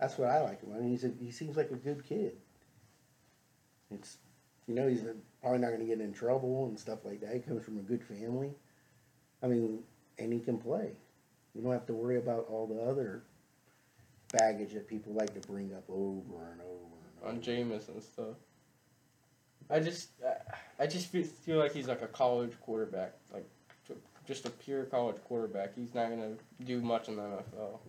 That's 0.00 0.16
what 0.16 0.30
I 0.30 0.40
like 0.40 0.62
about 0.62 0.76
him. 0.76 0.78
I 0.78 0.80
mean, 0.80 0.90
he's 0.90 1.04
a, 1.04 1.12
he 1.20 1.30
seems 1.30 1.56
like 1.56 1.70
a 1.70 1.76
good 1.76 2.04
kid. 2.08 2.32
It's, 3.90 4.16
you 4.66 4.74
know, 4.74 4.88
he's 4.88 5.02
probably 5.42 5.58
not 5.58 5.68
going 5.68 5.80
to 5.80 5.86
get 5.86 6.00
in 6.00 6.14
trouble 6.14 6.66
and 6.66 6.78
stuff 6.78 7.00
like 7.04 7.20
that. 7.20 7.34
He 7.34 7.40
comes 7.40 7.64
from 7.64 7.78
a 7.78 7.82
good 7.82 8.02
family. 8.02 8.52
I 9.42 9.46
mean, 9.46 9.80
and 10.18 10.32
he 10.32 10.40
can 10.40 10.56
play. 10.58 10.92
You 11.54 11.62
don't 11.62 11.72
have 11.72 11.86
to 11.86 11.92
worry 11.94 12.16
about 12.18 12.46
all 12.50 12.66
the 12.66 12.80
other 12.82 13.22
baggage 14.32 14.72
that 14.74 14.86
people 14.88 15.12
like 15.12 15.34
to 15.40 15.46
bring 15.48 15.72
up 15.74 15.84
over 15.88 16.50
and 16.52 16.60
over 16.60 16.84
and 17.22 17.22
over. 17.22 17.28
On 17.28 17.40
Jameis 17.40 17.88
and 17.88 18.02
stuff. 18.02 18.36
I 19.68 19.80
just, 19.80 20.10
I- 20.26 20.54
I 20.84 20.86
just 20.86 21.08
feel, 21.08 21.24
feel 21.24 21.58
like 21.58 21.72
he's 21.74 21.88
like 21.88 22.00
a 22.02 22.06
college 22.08 22.52
quarterback, 22.62 23.12
like 23.34 23.46
just 24.26 24.46
a 24.46 24.50
pure 24.50 24.84
college 24.84 25.16
quarterback. 25.24 25.74
He's 25.74 25.94
not 25.94 26.08
gonna 26.08 26.32
do 26.64 26.80
much 26.80 27.08
in 27.08 27.16
the 27.16 27.22
NFL. 27.22 27.80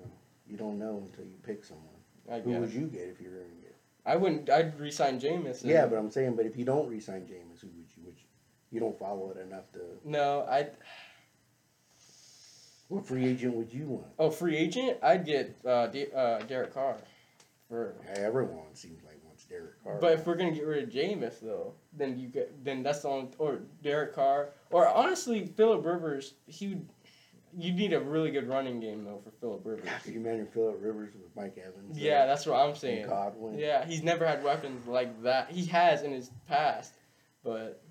Mm, 0.00 0.08
you 0.48 0.56
don't 0.56 0.78
know 0.78 1.02
until 1.06 1.24
you 1.24 1.36
pick 1.44 1.64
someone. 1.64 1.86
I 2.30 2.40
Who 2.40 2.50
would 2.58 2.72
you 2.72 2.86
get 2.86 3.02
if 3.02 3.20
you 3.20 3.28
were 3.30 3.36
going 3.36 3.50
to 3.50 3.56
get? 3.62 3.74
I 4.06 4.16
wouldn't. 4.16 4.48
I'd 4.50 4.80
resign 4.80 5.20
Jameis. 5.20 5.62
Yeah, 5.64 5.86
but 5.86 5.96
I'm 5.96 6.10
saying, 6.10 6.34
but 6.36 6.46
if 6.46 6.56
you 6.56 6.64
don't 6.64 6.88
resign 6.88 7.20
Jameis, 7.22 7.60
who 7.60 7.68
would 7.68 7.86
you? 7.96 8.02
Would 8.06 8.14
you? 8.18 8.26
You 8.72 8.80
don't 8.80 8.98
follow 8.98 9.30
it 9.30 9.40
enough 9.40 9.70
to. 9.72 9.80
no, 10.04 10.44
I'd. 10.48 10.70
What 12.94 13.06
free 13.06 13.26
agent 13.26 13.54
would 13.56 13.72
you 13.72 13.86
want? 13.86 14.06
Oh, 14.20 14.30
free 14.30 14.56
agent? 14.56 14.98
I'd 15.02 15.26
get 15.26 15.56
uh, 15.66 15.88
D- 15.88 16.06
uh, 16.14 16.38
Derek 16.40 16.72
Carr. 16.72 16.96
For, 17.68 17.94
Everyone 18.14 18.72
seems 18.74 19.02
like 19.02 19.18
wants 19.24 19.44
Derek 19.46 19.82
Carr. 19.82 19.98
but 20.00 20.12
if 20.12 20.24
we're 20.26 20.36
gonna 20.36 20.52
get 20.52 20.64
rid 20.64 20.84
of 20.84 20.90
Jameis 20.90 21.40
though, 21.40 21.72
then 21.92 22.16
you 22.16 22.28
get 22.28 22.64
then 22.64 22.84
that's 22.84 23.02
the 23.02 23.08
only 23.08 23.30
or 23.38 23.62
Derek 23.82 24.14
Carr 24.14 24.50
or 24.70 24.86
honestly 24.86 25.44
Philip 25.44 25.84
Rivers. 25.84 26.34
He 26.46 26.68
would. 26.68 26.88
You 27.56 27.72
need 27.72 27.92
a 27.92 28.00
really 28.00 28.30
good 28.30 28.48
running 28.48 28.78
game 28.78 29.04
though 29.04 29.20
for 29.24 29.30
Philip 29.40 29.62
Rivers. 29.64 29.88
Could 30.04 30.14
you 30.14 30.20
imagine 30.20 30.46
Philip 30.46 30.76
Rivers 30.80 31.14
with 31.14 31.34
Mike 31.34 31.56
Evans? 31.58 31.98
Yeah, 31.98 32.26
that's 32.26 32.46
what 32.46 32.60
I'm 32.60 32.76
saying. 32.76 33.08
Godwin. 33.08 33.58
Yeah, 33.58 33.84
he's 33.86 34.02
never 34.04 34.24
had 34.26 34.44
weapons 34.44 34.86
like 34.86 35.22
that. 35.22 35.50
He 35.50 35.64
has 35.66 36.02
in 36.02 36.12
his 36.12 36.30
past, 36.48 36.92
but 37.42 37.82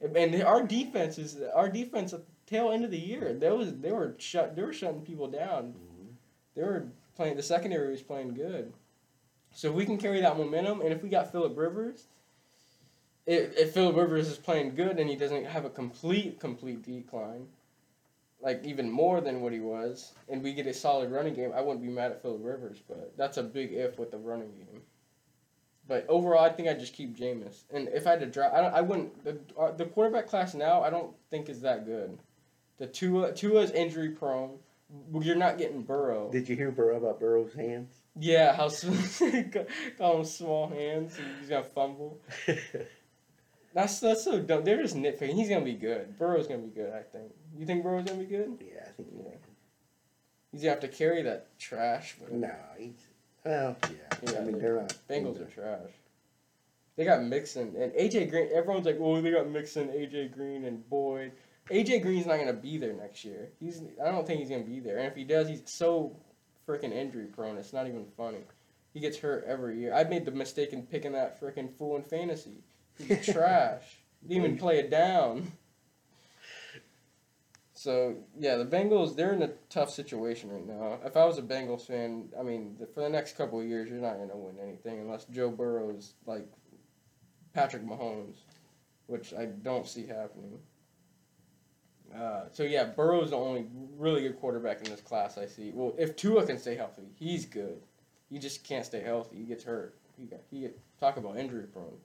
and 0.00 0.42
our 0.42 0.62
defense 0.62 1.18
is 1.18 1.40
our 1.54 1.68
defense 1.68 2.12
tail 2.46 2.70
end 2.70 2.84
of 2.84 2.90
the 2.90 2.98
year. 2.98 3.32
They 3.32 3.50
was 3.50 3.74
they 3.74 3.92
were 3.92 4.14
shut. 4.18 4.56
They 4.56 4.62
were 4.62 4.72
shutting 4.72 5.02
people 5.02 5.28
down. 5.28 5.74
Mhm. 5.74 6.14
They 6.54 6.62
were 6.62 6.88
playing. 7.16 7.36
The 7.36 7.42
secondary 7.42 7.90
was 7.90 8.02
playing 8.02 8.34
good. 8.34 8.72
So 9.52 9.68
if 9.68 9.74
we 9.74 9.86
can 9.86 9.98
carry 9.98 10.20
that 10.20 10.36
momentum, 10.36 10.80
and 10.80 10.92
if 10.92 11.02
we 11.02 11.08
got 11.08 11.30
Philip 11.30 11.56
Rivers, 11.56 12.06
if, 13.26 13.56
if 13.56 13.72
Philip 13.72 13.96
Rivers 13.96 14.28
is 14.28 14.36
playing 14.36 14.74
good 14.74 14.98
and 14.98 15.08
he 15.08 15.16
doesn't 15.16 15.46
have 15.46 15.64
a 15.64 15.70
complete 15.70 16.40
complete 16.40 16.82
decline, 16.82 17.46
like 18.40 18.64
even 18.64 18.90
more 18.90 19.20
than 19.20 19.40
what 19.40 19.52
he 19.52 19.60
was, 19.60 20.12
and 20.28 20.42
we 20.42 20.52
get 20.52 20.66
a 20.66 20.74
solid 20.74 21.10
running 21.10 21.34
game, 21.34 21.52
I 21.54 21.60
wouldn't 21.60 21.82
be 21.82 21.90
mad 21.90 22.10
at 22.10 22.20
Philip 22.20 22.40
Rivers. 22.42 22.82
But 22.86 23.16
that's 23.16 23.36
a 23.36 23.42
big 23.42 23.72
if 23.72 23.98
with 23.98 24.10
the 24.10 24.18
running 24.18 24.52
game. 24.52 24.82
But 25.86 26.06
overall, 26.08 26.44
I 26.44 26.48
think 26.48 26.68
I'd 26.68 26.80
just 26.80 26.94
keep 26.94 27.16
Jameis. 27.16 27.64
And 27.72 27.88
if 27.88 28.06
I 28.06 28.10
had 28.10 28.20
to 28.20 28.26
draft, 28.26 28.54
I, 28.54 28.60
don't, 28.62 28.74
I 28.74 28.80
wouldn't. 28.80 29.24
The, 29.24 29.38
uh, 29.58 29.72
the 29.72 29.84
quarterback 29.84 30.26
class 30.26 30.54
now, 30.54 30.82
I 30.82 30.90
don't 30.90 31.14
think 31.30 31.48
is 31.48 31.60
that 31.60 31.84
good. 31.84 32.18
The 32.78 32.86
Tua 32.86 33.32
Tua's 33.32 33.70
injury 33.70 34.10
prone. 34.10 34.58
You're 35.20 35.34
not 35.36 35.58
getting 35.58 35.82
Burrow. 35.82 36.30
Did 36.30 36.48
you 36.48 36.54
hear 36.56 36.70
Burrow 36.70 36.96
about 36.96 37.18
Burrow's 37.18 37.52
hands? 37.54 37.92
Yeah, 38.18 38.54
how 38.54 38.68
call 39.98 40.18
him 40.18 40.24
small 40.24 40.68
hands. 40.68 41.16
and 41.18 41.26
He's 41.40 41.48
gonna 41.48 41.64
fumble. 41.64 42.20
That's 43.74 43.98
that's 43.98 44.22
so 44.22 44.40
dumb. 44.40 44.62
They're 44.64 44.80
just 44.80 44.94
nitpicking. 44.94 45.34
He's 45.34 45.48
gonna 45.48 45.64
be 45.64 45.72
good. 45.74 46.16
Burrow's 46.16 46.46
gonna 46.46 46.60
be 46.62 46.68
good. 46.70 46.92
I 46.92 47.02
think. 47.02 47.32
You 47.58 47.66
think 47.66 47.82
Burrow's 47.82 48.04
gonna 48.04 48.20
be 48.20 48.24
good? 48.26 48.56
yeah, 48.60 48.82
I 48.86 48.90
think. 48.92 49.08
Yeah. 49.18 49.30
He's 50.52 50.60
gonna 50.60 50.70
have 50.70 50.80
to 50.80 50.88
carry 50.88 51.22
that 51.22 51.58
trash. 51.58 52.14
But 52.20 52.32
No, 52.32 52.54
he's. 52.78 52.92
Well, 53.44 53.76
yeah. 53.82 53.96
Yeah, 54.22 54.38
I 54.38 54.42
mean, 54.44 54.52
they- 54.52 54.58
they're 54.60 54.80
not. 54.80 54.96
Bengals 55.10 55.40
are 55.40 55.50
trash. 55.50 55.90
They 56.96 57.04
got 57.04 57.24
Mixon 57.24 57.74
and 57.76 57.90
AJ 57.94 58.30
Green. 58.30 58.48
Everyone's 58.54 58.86
like, 58.86 58.98
"Oh, 59.00 59.20
they 59.20 59.32
got 59.32 59.48
Mixon, 59.50 59.88
AJ 59.88 60.28
Green, 60.32 60.64
and 60.64 60.88
Boyd." 60.88 61.32
AJ 61.70 62.02
Green's 62.02 62.26
not 62.26 62.38
gonna 62.38 62.52
be 62.52 62.76
there 62.78 62.92
next 62.92 63.24
year. 63.24 63.50
He's. 63.58 63.82
I 64.04 64.10
don't 64.10 64.26
think 64.26 64.40
he's 64.40 64.50
gonna 64.50 64.64
be 64.64 64.80
there. 64.80 64.98
And 64.98 65.06
if 65.06 65.14
he 65.14 65.24
does, 65.24 65.48
he's 65.48 65.62
so 65.64 66.16
freaking 66.68 66.92
injury 66.92 67.26
prone. 67.26 67.56
It's 67.56 67.72
not 67.72 67.86
even 67.86 68.06
funny. 68.16 68.44
He 68.92 69.00
gets 69.00 69.18
hurt 69.18 69.44
every 69.46 69.78
year. 69.80 69.94
I 69.94 70.04
made 70.04 70.24
the 70.24 70.30
mistake 70.30 70.72
in 70.72 70.82
picking 70.82 71.12
that 71.12 71.40
freaking 71.40 71.72
fool 71.76 71.96
in 71.96 72.02
fantasy. 72.02 72.62
He's 72.98 73.26
trash. 73.32 73.82
Didn't 74.22 74.44
even 74.44 74.58
play 74.58 74.78
it 74.78 74.90
down. 74.90 75.52
So 77.72 78.16
yeah, 78.38 78.56
the 78.56 78.64
Bengals 78.64 79.16
they're 79.16 79.32
in 79.32 79.42
a 79.42 79.50
tough 79.68 79.90
situation 79.90 80.50
right 80.50 80.66
now. 80.66 80.98
If 81.04 81.16
I 81.16 81.24
was 81.24 81.38
a 81.38 81.42
Bengals 81.42 81.86
fan, 81.86 82.28
I 82.38 82.42
mean, 82.42 82.76
the, 82.78 82.86
for 82.86 83.00
the 83.00 83.08
next 83.08 83.36
couple 83.36 83.60
of 83.60 83.66
years, 83.66 83.90
you're 83.90 83.98
not 83.98 84.16
going 84.16 84.30
to 84.30 84.36
win 84.36 84.56
anything 84.62 85.00
unless 85.00 85.24
Joe 85.26 85.50
Burrow's 85.50 86.14
like 86.24 86.46
Patrick 87.52 87.84
Mahomes, 87.84 88.36
which 89.06 89.34
I 89.34 89.46
don't 89.46 89.86
see 89.86 90.06
happening. 90.06 90.60
Uh, 92.12 92.44
so 92.52 92.62
yeah, 92.62 92.84
Burrow's 92.84 93.30
the 93.30 93.36
only 93.36 93.66
really 93.96 94.22
good 94.22 94.38
quarterback 94.38 94.84
in 94.84 94.90
this 94.90 95.00
class 95.00 95.38
I 95.38 95.46
see. 95.46 95.72
Well, 95.74 95.94
if 95.98 96.16
Tua 96.16 96.46
can 96.46 96.58
stay 96.58 96.76
healthy, 96.76 97.08
he's 97.16 97.46
good. 97.46 97.80
He 98.30 98.38
just 98.38 98.64
can't 98.64 98.84
stay 98.84 99.00
healthy. 99.00 99.36
He 99.36 99.44
gets 99.44 99.64
hurt. 99.64 99.96
He 100.18 100.26
got 100.26 100.40
he 100.50 100.60
get, 100.60 100.78
talk 101.00 101.16
about 101.16 101.36
injury 101.36 101.66
prone. 101.66 101.98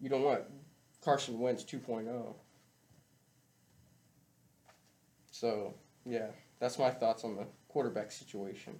You 0.00 0.08
don't 0.08 0.22
want 0.22 0.42
Carson 1.02 1.38
Wentz 1.38 1.64
oh. 1.72 1.76
2.0. 1.76 2.34
So 5.30 5.74
yeah, 6.04 6.28
that's 6.60 6.78
my 6.78 6.90
thoughts 6.90 7.24
on 7.24 7.36
the 7.36 7.46
quarterback 7.68 8.12
situation. 8.12 8.74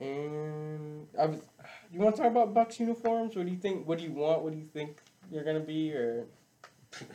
And 0.00 1.06
I 1.18 1.26
was, 1.26 1.40
you 1.90 2.00
want 2.00 2.16
to 2.16 2.22
talk 2.22 2.30
about 2.30 2.52
Bucks 2.52 2.78
uniforms? 2.78 3.34
What 3.34 3.46
do 3.46 3.52
you 3.52 3.58
think? 3.58 3.86
What 3.86 3.98
do 3.98 4.04
you 4.04 4.12
want? 4.12 4.42
What 4.42 4.52
do 4.52 4.58
you 4.58 4.68
think 4.72 5.00
you're 5.30 5.44
gonna 5.44 5.60
be? 5.60 5.92
Or 5.92 6.26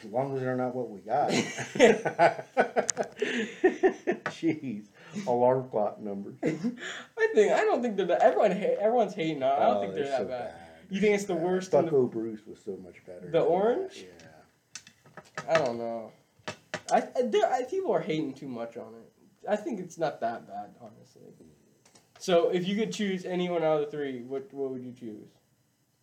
As 0.04 0.06
long 0.12 0.36
as 0.36 0.42
they're 0.42 0.56
not 0.56 0.76
what 0.76 0.90
we 0.90 1.00
got. 1.02 1.30
Jeez. 4.32 4.86
alarm 5.28 5.70
clock 5.70 6.00
numbers. 6.00 6.36
I 6.44 7.28
think 7.34 7.52
I 7.54 7.62
don't 7.62 7.82
think 7.82 7.98
they're 7.98 8.06
that. 8.08 8.22
Everyone 8.22 8.52
ha- 8.52 8.78
everyone's 8.80 9.14
hating 9.14 9.44
on. 9.44 9.52
it. 9.52 9.56
I 9.56 9.66
don't 9.66 9.78
Oh, 9.78 9.82
think 9.82 9.94
they're 9.96 10.04
that 10.06 10.18
so 10.20 10.26
bad. 10.26 10.54
You 10.90 11.00
think 11.00 11.16
it's 11.16 11.26
the 11.26 11.36
Bad. 11.36 11.44
worst 11.44 11.74
in 11.74 11.86
the- 11.86 11.92
Bucco 11.92 12.06
Bruce 12.08 12.42
was 12.46 12.60
so 12.64 12.78
much 12.84 13.06
better. 13.06 13.20
The 13.22 13.26
than 13.26 13.32
that, 13.34 13.42
orange? 13.44 14.06
Yeah. 14.06 15.50
I 15.50 15.58
don't 15.64 15.78
know. 15.78 16.12
I, 16.92 16.98
I, 17.16 17.22
there, 17.24 17.52
I 17.52 17.64
people 17.64 17.94
are 17.94 18.02
hating 18.02 18.34
too 18.34 18.48
much 18.50 18.76
on 18.78 18.94
it. 18.96 19.48
I 19.50 19.56
think 19.56 19.80
it's 19.80 19.98
not 19.98 20.20
that 20.22 20.48
bad, 20.48 20.76
honestly. 20.82 21.22
So 22.20 22.50
if 22.50 22.68
you 22.68 22.76
could 22.76 22.92
choose 22.92 23.26
anyone 23.26 23.64
out 23.64 23.82
of 23.82 23.86
the 23.86 23.92
three, 23.98 24.22
what 24.24 24.54
what 24.54 24.72
would 24.72 24.84
you 24.84 24.92
choose? 24.92 25.30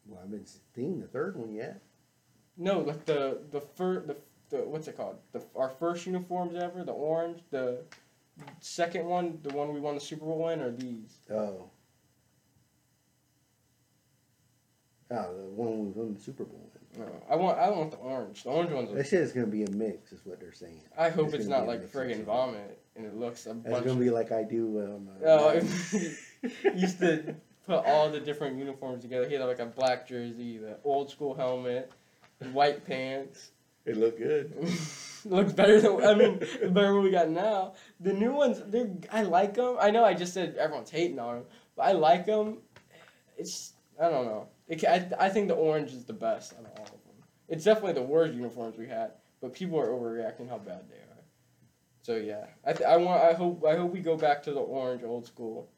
Well, 0.07 0.19
I 0.21 0.23
haven't 0.25 0.49
seen 0.75 1.01
the 1.01 1.07
third 1.07 1.37
one 1.37 1.53
yet. 1.55 1.83
No, 2.59 2.81
like 2.81 3.05
the 3.07 3.39
the 3.51 3.61
fir- 3.61 4.05
the, 4.05 4.17
the 4.51 4.59
what's 4.65 4.89
it 4.89 4.97
called? 4.97 5.17
The 5.33 5.43
our 5.55 5.71
first 5.71 6.05
uniforms 6.07 6.57
ever, 6.57 6.83
the 6.83 6.93
orange. 6.93 7.41
The 7.51 7.85
second 8.61 9.07
one, 9.07 9.39
the 9.43 9.55
one 9.55 9.73
we 9.73 9.81
won 9.81 9.95
the 9.95 10.01
Super 10.01 10.25
Bowl 10.25 10.49
in, 10.49 10.61
or 10.61 10.73
these? 10.73 11.19
Oh. 11.33 11.71
Oh, 15.11 15.37
the 15.37 15.45
one 15.45 15.79
we 15.79 15.91
won 15.91 16.15
the 16.15 16.21
Super 16.21 16.45
Bowl 16.45 16.71
in. 16.75 17.01
No, 17.01 17.23
I 17.31 17.37
want 17.37 17.59
I 17.59 17.71
want 17.71 17.93
the 17.93 17.99
orange. 17.99 18.43
The 18.43 18.51
orange 18.51 18.73
ones. 18.73 18.91
They 18.93 19.01
Are, 19.01 19.05
said 19.05 19.23
it's 19.23 19.33
gonna 19.33 19.47
be 19.47 19.63
a 19.63 19.71
mix, 19.71 20.13
is 20.13 20.21
what 20.25 20.41
they're 20.41 20.53
saying. 20.53 20.83
I 20.97 21.11
hope 21.11 21.29
it's 21.29 21.37
it's 21.37 21.47
not 21.47 21.67
like 21.67 21.83
friggin' 21.93 22.25
vomit, 22.25 22.83
and 22.97 23.07
it 23.07 23.15
looks 23.15 23.47
a 23.47 23.57
It's 23.65 23.87
gonna 23.87 23.95
be 23.95 24.11
like 24.11 24.33
I 24.33 24.43
do. 24.43 24.81
Um, 24.81 25.09
uh, 25.23 25.29
oh, 25.29 25.53
used 26.75 26.99
to 27.01 27.37
put 27.67 27.85
all 27.85 28.11
the 28.11 28.19
different 28.19 28.59
uniforms 28.59 29.03
together. 29.03 29.29
He 29.29 29.35
had 29.35 29.45
like 29.45 29.61
a 29.61 29.67
black 29.67 30.09
jersey, 30.09 30.59
the 30.59 30.79
old 30.83 31.11
school 31.11 31.35
helmet, 31.35 31.93
white 32.53 32.87
pants. 32.87 33.51
it 33.85 33.97
looked 33.97 34.19
good. 34.19 34.55
looks 35.25 35.53
better 35.53 35.81
than 35.81 36.05
I 36.05 36.15
mean 36.15 36.39
better 36.39 36.69
than 36.71 36.95
what 36.95 37.03
we 37.03 37.11
got 37.11 37.29
now. 37.29 37.75
The 38.01 38.13
new 38.13 38.33
ones, 38.33 38.63
they 38.67 38.91
I 39.11 39.23
like 39.23 39.55
them. 39.55 39.77
I 39.81 39.91
know 39.91 40.05
I 40.05 40.15
just 40.15 40.35
said 40.35 40.57
everyone's 40.57 40.91
hating 40.91 41.19
on 41.19 41.37
them, 41.37 41.45
but 41.77 41.83
I 41.87 41.93
like 41.93 42.27
them. 42.27 42.59
It's 43.37 43.73
I 44.01 44.09
don't 44.09 44.27
know. 44.27 44.49
It, 44.69 44.85
I 44.85 45.09
I 45.19 45.29
think 45.29 45.49
the 45.49 45.55
orange 45.55 45.93
is 45.93 46.05
the 46.05 46.13
best 46.13 46.55
out 46.55 46.67
of 46.67 46.73
all 46.79 46.87
of 46.87 46.91
them. 46.91 47.25
It's 47.49 47.65
definitely 47.65 47.95
the 47.95 48.03
worst 48.03 48.35
uniforms 48.35 48.77
we 48.77 48.87
had, 48.87 49.13
but 49.41 49.53
people 49.53 49.79
are 49.79 49.89
overreacting 49.89 50.49
how 50.49 50.59
bad 50.59 50.89
they 50.89 50.97
are. 50.97 51.09
So 52.03 52.17
yeah, 52.17 52.47
I 52.65 52.73
th- 52.73 52.89
I 52.89 52.97
want 52.97 53.23
I 53.23 53.33
hope 53.33 53.65
I 53.67 53.77
hope 53.77 53.93
we 53.93 54.01
go 54.01 54.17
back 54.17 54.43
to 54.45 54.53
the 54.53 54.61
orange 54.61 55.03
old 55.05 55.27
school. 55.27 55.69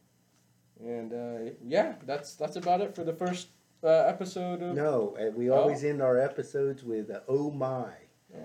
And 0.78 1.12
uh, 1.12 1.52
yeah, 1.62 1.94
that's 2.06 2.36
that's 2.36 2.56
about 2.56 2.80
it 2.80 2.94
for 2.94 3.04
the 3.04 3.12
first 3.12 3.48
uh, 3.82 4.04
episode 4.06 4.62
of. 4.62 4.74
No, 4.76 5.16
uh, 5.20 5.30
we 5.34 5.48
always 5.50 5.84
end 5.84 6.02
our 6.02 6.18
episodes 6.18 6.82
with 6.82 7.10
uh, 7.10 7.20
"Oh 7.28 7.50
my." 7.50 7.92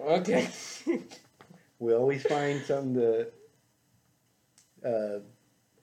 Okay. 0.08 0.50
We 1.78 1.94
always 1.94 2.24
find 2.24 2.64
something 2.64 2.94
to. 2.96 3.28
Uh, 4.84 5.20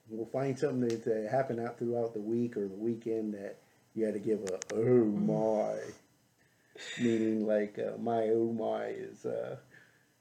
we'll 0.09 0.25
find 0.25 0.57
something 0.57 0.87
that 0.87 1.07
uh, 1.07 1.29
happened 1.29 1.59
out 1.59 1.77
throughout 1.77 2.13
the 2.13 2.19
week 2.19 2.57
or 2.57 2.67
the 2.67 2.75
weekend 2.75 3.33
that 3.35 3.59
you 3.93 4.05
had 4.05 4.15
to 4.15 4.19
give 4.19 4.39
a 4.43 4.59
"Oh 4.73 5.05
my," 5.05 5.77
meaning 6.99 7.45
like 7.45 7.77
uh, 7.77 7.97
my 7.99 8.23
"Oh 8.29 8.51
my" 8.51 8.85
is 8.85 9.25
uh, 9.25 9.57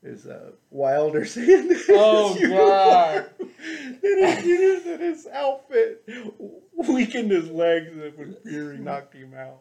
is 0.02 0.26
uh, 0.26 0.50
Wilder 0.70 1.24
saying 1.26 1.70
Oh, 1.88 2.34
God. 2.40 3.30
uniform- 3.38 3.48
that 4.02 4.38
his, 4.42 4.82
that 4.84 5.00
his 5.00 5.26
outfit 5.28 6.02
weakened 6.88 7.30
his 7.30 7.50
legs 7.50 7.92
and 7.92 8.16
when 8.18 8.36
Fury 8.44 8.78
knocked 8.78 9.14
him 9.14 9.34
out. 9.34 9.60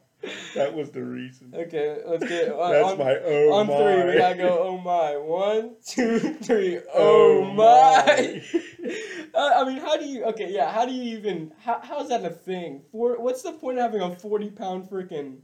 That 0.56 0.74
was 0.76 0.92
the 0.92 1.02
reason. 1.04 1.52
Okay, 1.56 1.98
let's 2.06 2.24
get 2.28 2.52
on, 2.54 2.72
That's 2.72 2.92
on, 2.92 2.98
my 3.00 3.18
oh 3.24 3.54
on 3.54 3.68
my. 3.68 3.76
three. 3.78 4.12
We 4.12 4.18
gotta 4.20 4.36
go. 4.36 4.60
Oh 4.62 4.78
my! 4.78 5.18
One, 5.18 5.76
two, 5.84 6.20
three. 6.36 6.78
Oh 6.94 7.44
Oh, 7.44 7.54
my! 7.54 8.44
uh, 9.34 9.54
I 9.58 9.64
mean, 9.68 9.78
how 9.78 9.98
do 9.98 10.06
you? 10.06 10.24
Okay, 10.26 10.52
yeah. 10.52 10.72
How 10.72 10.86
do 10.86 10.92
you 10.94 11.18
even? 11.18 11.52
How, 11.60 11.80
how 11.82 12.02
is 12.04 12.10
that 12.10 12.24
a 12.24 12.30
thing? 12.30 12.84
For 12.92 13.20
what's 13.20 13.42
the 13.42 13.54
point 13.54 13.80
of 13.80 13.84
having 13.92 14.02
a 14.02 14.16
forty 14.16 14.52
pound 14.52 14.88
freaking, 14.90 15.38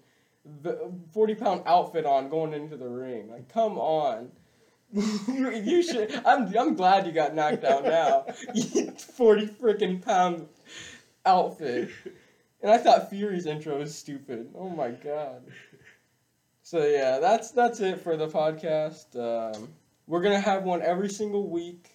forty 1.12 1.33
pound 1.33 1.63
outfit 1.65 2.05
on 2.05 2.29
going 2.29 2.53
into 2.53 2.77
the 2.77 2.88
ring? 2.88 3.31
Like, 3.31 3.49
come 3.51 3.79
on. 3.79 4.29
You, 4.93 5.52
you 5.63 5.84
should. 5.84 6.13
I'm. 6.26 6.56
I'm 6.58 6.76
glad 6.76 7.06
you 7.06 7.12
got 7.12 7.36
knocked 7.36 7.63
out 7.63 7.84
now. 7.84 8.26
forty 8.97 9.47
freaking 9.47 10.02
pound 10.02 10.47
outfit. 11.26 11.89
And 12.62 12.71
I 12.71 12.78
thought 12.78 13.10
Fury's 13.10 13.45
intro 13.45 13.78
was 13.78 13.93
stupid. 13.95 14.50
Oh 14.56 14.69
my 14.69 14.89
god. 14.89 15.43
So 16.63 16.86
yeah, 16.86 17.19
that's 17.19 17.52
that's 17.52 17.80
it 17.80 18.02
for 18.02 18.17
the 18.17 18.28
podcast. 18.28 19.15
Um, 19.15 19.69
we're 20.08 20.21
gonna 20.21 20.39
have 20.39 20.63
one 20.63 20.82
every 20.82 21.10
single 21.10 21.50
week, 21.50 21.89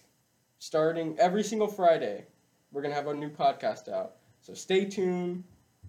starting 0.59 1.15
every 1.19 1.43
single 1.43 1.67
Friday. 1.67 2.25
We're 2.71 2.81
gonna 2.81 2.95
have 2.95 3.07
a 3.07 3.13
new 3.13 3.29
podcast 3.29 3.87
out. 3.91 4.15
So 4.41 4.53
stay 4.53 4.85
tuned, 4.85 5.43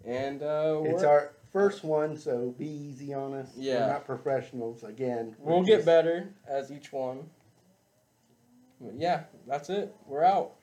and 0.05 0.43
uh, 0.43 0.81
It's 0.85 1.03
we're- 1.03 1.07
our 1.07 1.33
first 1.55 1.85
one, 1.85 2.19
so 2.19 2.53
be 2.59 2.67
easy 2.67 3.14
on 3.14 3.33
us. 3.33 3.53
Yeah. 3.57 3.87
We're 3.87 3.93
not 3.93 4.05
professionals. 4.05 4.83
Again, 4.83 5.37
we'll 5.38 5.62
get 5.62 5.87
better 5.87 6.29
as 6.47 6.71
each 6.71 6.93
one. 6.93 7.31
But 8.81 8.97
yeah, 8.99 9.23
that's 9.47 9.71
it. 9.71 9.95
We're 10.07 10.25
out. 10.25 10.57